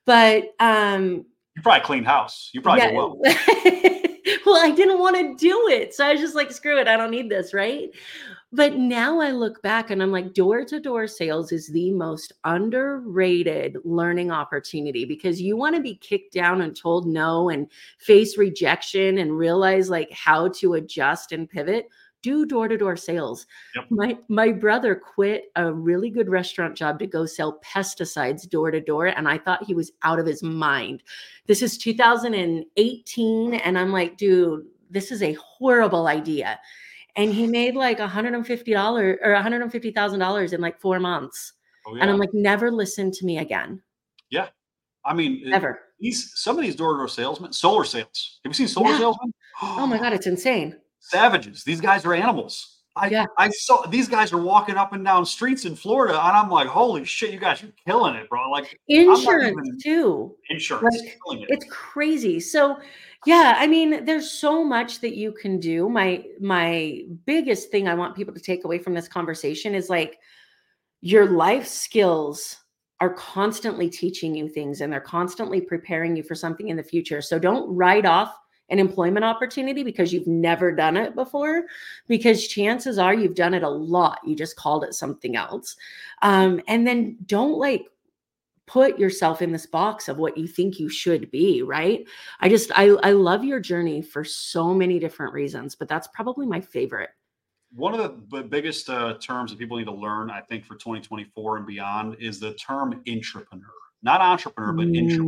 [0.04, 1.24] But um
[1.56, 2.50] You probably cleaned house.
[2.52, 2.92] You probably yeah.
[2.92, 3.18] well.
[4.46, 5.94] well, I didn't want to do it.
[5.94, 6.86] So I was just like, screw it.
[6.86, 7.54] I don't need this.
[7.54, 7.90] Right.
[8.52, 12.32] But now I look back and I'm like, door to door sales is the most
[12.44, 18.38] underrated learning opportunity because you want to be kicked down and told no and face
[18.38, 21.88] rejection and realize like how to adjust and pivot.
[22.26, 23.46] Do door to door sales.
[23.76, 23.84] Yep.
[23.90, 28.80] My my brother quit a really good restaurant job to go sell pesticides door to
[28.80, 31.04] door, and I thought he was out of his mind.
[31.46, 36.58] This is 2018, and I'm like, dude, this is a horrible idea.
[37.14, 41.52] And he made like $150 or $150,000 in like four months.
[41.86, 43.80] Oh, And I'm like, never listen to me again.
[44.30, 44.48] Yeah,
[45.04, 45.78] I mean, Ever.
[46.00, 48.40] these some of these door to door salesmen, solar sales.
[48.44, 48.98] Have you seen solar Yeah.
[48.98, 49.32] salesmen?
[49.62, 50.76] Oh my God, it's insane.
[51.08, 51.64] Savages.
[51.64, 52.72] These guys are animals.
[52.98, 53.26] I, Yeah.
[53.36, 56.66] I saw these guys are walking up and down streets in Florida, and I'm like,
[56.66, 58.50] holy shit, you guys, you're killing it, bro.
[58.50, 60.34] Like Insurance even- too.
[60.48, 61.48] insurance, Like, killing it.
[61.50, 62.40] It's crazy.
[62.40, 62.78] So
[63.26, 65.88] yeah, I mean, there's so much that you can do.
[65.88, 70.18] My my biggest thing I want people to take away from this conversation is like
[71.02, 72.56] your life skills
[73.00, 77.20] are constantly teaching you things and they're constantly preparing you for something in the future.
[77.20, 78.34] So don't write off
[78.68, 81.64] an employment opportunity because you've never done it before
[82.08, 84.18] because chances are you've done it a lot.
[84.26, 85.76] You just called it something else.
[86.22, 87.86] Um, and then don't like
[88.66, 92.04] put yourself in this box of what you think you should be right?
[92.40, 96.46] I just i i love your journey for so many different reasons but that's probably
[96.46, 97.10] my favorite.
[97.74, 101.58] One of the biggest uh, terms that people need to learn, I think, for 2024
[101.58, 103.60] and beyond is the term intrapreneur.
[104.02, 105.26] Not entrepreneur, but intrapreneur.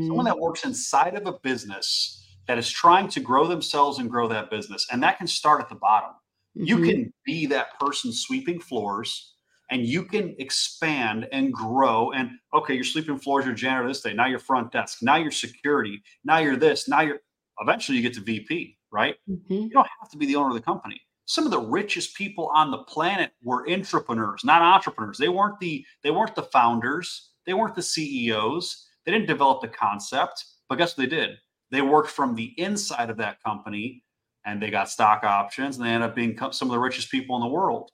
[0.00, 4.10] Someone Mm, that works inside of a business that is trying to grow themselves and
[4.10, 4.86] grow that business.
[4.90, 6.10] And that can start at the bottom.
[6.54, 6.88] You mhm.
[6.88, 9.34] can be that person sweeping floors
[9.70, 12.12] and you can expand and grow.
[12.12, 14.12] And okay, you're sweeping floors, you're janitor this day.
[14.12, 14.98] Now you're front desk.
[15.02, 16.02] Now you're security.
[16.24, 16.88] Now you're this.
[16.88, 17.20] Now you're
[17.60, 19.16] eventually you get to VP, right?
[19.28, 19.48] Mhm.
[19.48, 21.00] You don't have to be the owner of the company.
[21.26, 25.16] Some of the richest people on the planet were intrapreneurs, not entrepreneurs.
[25.18, 27.30] They weren't the they weren't the founders.
[27.46, 28.86] They weren't the CEOs.
[29.04, 30.44] They didn't develop the concept.
[30.68, 31.38] But guess what they did?
[31.74, 34.04] They worked from the inside of that company
[34.46, 37.34] and they got stock options and they ended up being some of the richest people
[37.36, 37.90] in the world.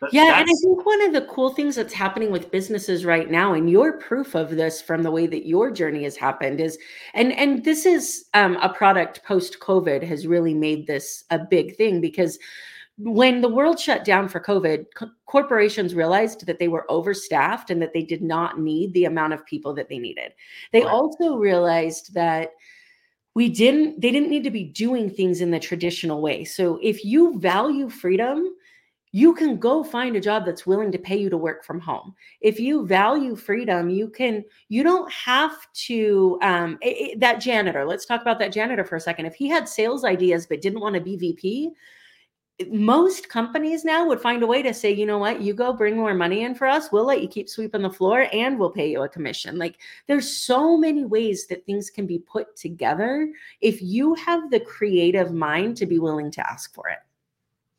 [0.00, 3.28] That- Yeah, and I think one of the cool things that's happening with businesses right
[3.28, 6.78] now, and you're proof of this from the way that your journey has happened, is
[7.14, 11.76] and and this is um, a product post COVID has really made this a big
[11.76, 12.38] thing because
[13.00, 17.80] when the world shut down for COVID, co- corporations realized that they were overstaffed and
[17.80, 20.32] that they did not need the amount of people that they needed.
[20.72, 20.90] They Right.
[20.90, 22.50] also realized that
[23.38, 26.44] we didn't they didn't need to be doing things in the traditional way.
[26.44, 28.54] So if you value freedom
[29.12, 32.14] you can go find a job that's willing to pay you to work from home.
[32.40, 35.54] If you value freedom you can you don't have
[35.86, 39.26] to um it, it, that janitor let's talk about that janitor for a second.
[39.26, 41.70] If he had sales ideas but didn't want to be vp
[42.70, 45.96] most companies now would find a way to say, you know what, you go bring
[45.96, 46.90] more money in for us.
[46.90, 49.58] We'll let you keep sweeping the floor and we'll pay you a commission.
[49.58, 49.78] Like
[50.08, 55.32] there's so many ways that things can be put together if you have the creative
[55.32, 56.98] mind to be willing to ask for it.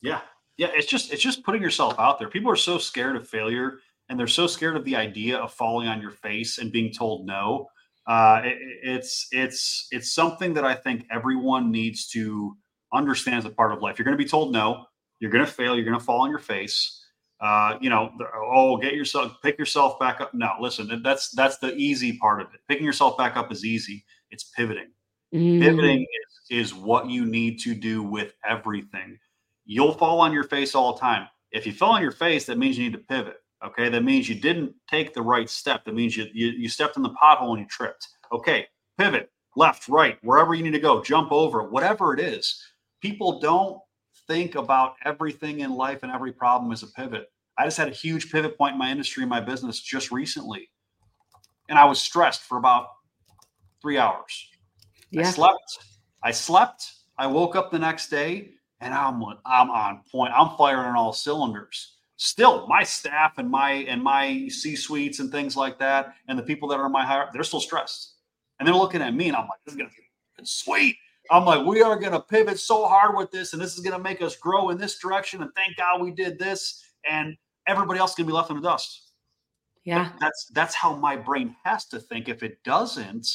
[0.02, 0.22] Yeah.
[0.58, 0.70] Yeah.
[0.74, 2.30] It's just, it's just putting yourself out there.
[2.30, 5.90] People are so scared of failure and they're so scared of the idea of falling
[5.90, 7.70] on your face and being told no.
[8.08, 12.56] Uh, it, it's, it's, it's something that I think everyone needs to,
[12.94, 13.98] understands a part of life.
[13.98, 14.86] You're going to be told no.
[15.20, 15.76] You're going to fail.
[15.76, 17.06] You're going to fall on your face.
[17.42, 20.34] Uh, you know, oh, get yourself, pick yourself back up.
[20.34, 22.60] No, listen, that's that's the easy part of it.
[22.68, 24.04] Picking yourself back up is easy.
[24.30, 24.92] It's pivoting.
[25.34, 25.62] Mm.
[25.62, 26.02] Pivoting
[26.50, 29.18] is, is what you need to do with everything.
[29.66, 31.28] You'll fall on your face all the time.
[31.52, 33.38] If you fall on your face, that means you need to pivot.
[33.66, 35.86] Okay, that means you didn't take the right step.
[35.86, 38.06] That means you you, you stepped in the pothole and you tripped.
[38.34, 38.68] Okay,
[38.98, 42.64] pivot left, right, wherever you need to go, jump over, whatever it is
[43.02, 43.80] people don't
[44.28, 47.32] think about everything in life and every problem as a pivot.
[47.58, 50.70] I just had a huge pivot point in my industry, and my business just recently.
[51.68, 52.88] And I was stressed for about
[53.82, 54.50] three hours.
[55.12, 55.22] Yeah.
[55.22, 55.80] I slept.
[56.24, 56.92] I slept.
[57.18, 60.34] I woke up the next day and I'm I'm on point.
[60.36, 61.96] I'm firing on all cylinders.
[62.18, 66.44] Still, my staff and my and my C suites and things like that, and the
[66.44, 68.16] people that are in my higher, they're still stressed,
[68.60, 70.98] and they're looking at me, and I'm like, "This is gonna be sweet."
[71.32, 73.96] I'm like, we are going to pivot so hard with this, and this is going
[73.96, 75.42] to make us grow in this direction.
[75.42, 76.84] And thank God we did this.
[77.10, 79.12] And everybody else can be left in the dust.
[79.86, 82.28] Yeah, but that's that's how my brain has to think.
[82.28, 83.28] If it doesn't,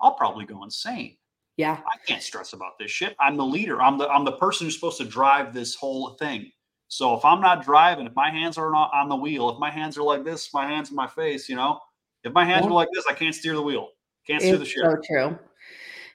[0.00, 1.16] I'll probably go insane.
[1.56, 3.14] Yeah, I can't stress about this shit.
[3.20, 3.80] I'm the leader.
[3.80, 6.50] I'm the I'm the person who's supposed to drive this whole thing.
[6.88, 9.70] So if I'm not driving, if my hands are not on the wheel, if my
[9.70, 11.80] hands are like this, my hands in my face, you know,
[12.24, 12.70] if my hands yeah.
[12.70, 13.88] are like this, I can't steer the wheel.
[14.26, 14.84] Can't steer the ship.
[14.84, 15.38] So true.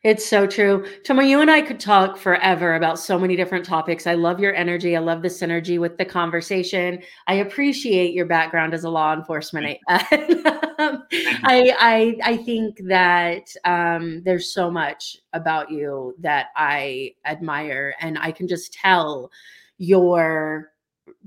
[0.07, 0.85] It's so true.
[1.03, 4.07] Tomo, you and I could talk forever about so many different topics.
[4.07, 4.95] I love your energy.
[4.95, 7.03] I love the synergy with the conversation.
[7.27, 9.77] I appreciate your background as a law enforcement.
[9.89, 11.03] I,
[11.43, 18.31] I, I think that um, there's so much about you that I admire, and I
[18.31, 19.29] can just tell
[19.77, 20.71] your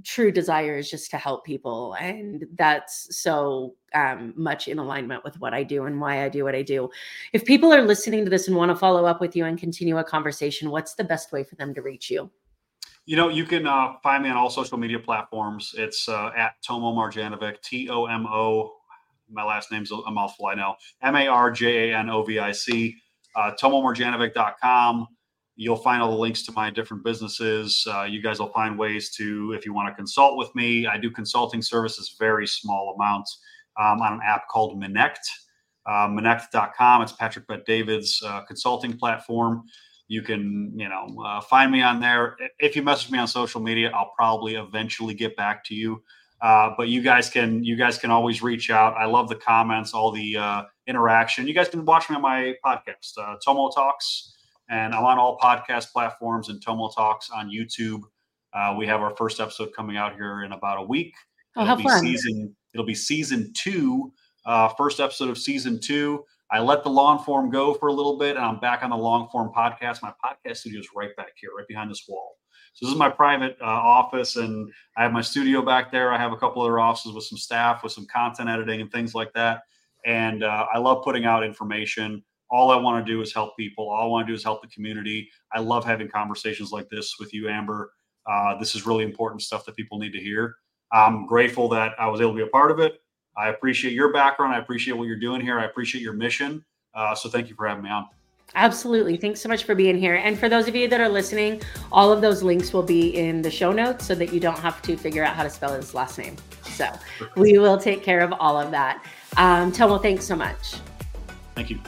[0.04, 5.38] true desire is just to help people and that's so um, much in alignment with
[5.40, 6.88] what i do and why i do what i do.
[7.32, 9.98] If people are listening to this and want to follow up with you and continue
[9.98, 12.30] a conversation what's the best way for them to reach you?
[13.06, 15.74] You know you can uh, find me on all social media platforms.
[15.76, 18.72] It's uh, at tomo marjanovic t-o-m-o
[19.32, 22.96] my last name's a mouthful i know m-a-r-j-a-n-o-v-i-c
[23.36, 25.06] uh, tomomarjanovic.com
[25.60, 27.86] You'll find all the links to my different businesses.
[27.86, 30.96] Uh, you guys will find ways to, if you want to consult with me, I
[30.96, 33.38] do consulting services, very small amounts
[33.78, 35.18] um, on an app called Minnect.
[35.84, 37.02] Uh, Minnect.com.
[37.02, 39.64] It's Patrick Bet David's uh, consulting platform.
[40.08, 42.38] You can, you know, uh, find me on there.
[42.58, 46.02] If you message me on social media, I'll probably eventually get back to you.
[46.40, 48.94] Uh, but you guys can, you guys can always reach out.
[48.96, 51.46] I love the comments, all the uh, interaction.
[51.46, 54.36] You guys can watch me on my podcast, uh, Tomo Talks.
[54.70, 58.02] And I'm on all podcast platforms and Tomo Talks on YouTube.
[58.54, 61.12] Uh, we have our first episode coming out here in about a week.
[61.56, 62.00] Oh, it'll be fun.
[62.00, 62.56] season.
[62.72, 64.12] It'll be season two,
[64.46, 66.24] uh, first episode of season two.
[66.52, 68.96] I let the long form go for a little bit, and I'm back on the
[68.96, 70.02] long form podcast.
[70.02, 72.36] My podcast studio is right back here, right behind this wall.
[72.72, 76.12] So this is my private uh, office, and I have my studio back there.
[76.12, 79.14] I have a couple other offices with some staff, with some content editing and things
[79.16, 79.62] like that.
[80.06, 83.88] And uh, I love putting out information all I want to do is help people.
[83.88, 85.28] All I want to do is help the community.
[85.52, 87.92] I love having conversations like this with you, Amber.
[88.30, 90.56] Uh, this is really important stuff that people need to hear.
[90.92, 93.00] I'm grateful that I was able to be a part of it.
[93.36, 94.54] I appreciate your background.
[94.54, 95.58] I appreciate what you're doing here.
[95.58, 96.64] I appreciate your mission.
[96.94, 98.08] Uh, so thank you for having me on.
[98.56, 99.16] Absolutely.
[99.16, 100.16] Thanks so much for being here.
[100.16, 103.42] And for those of you that are listening, all of those links will be in
[103.42, 105.94] the show notes so that you don't have to figure out how to spell his
[105.94, 106.34] last name.
[106.64, 106.90] So
[107.36, 109.04] we will take care of all of that.
[109.36, 110.74] Um, Tomo, thanks so much.
[111.54, 111.78] Thank you.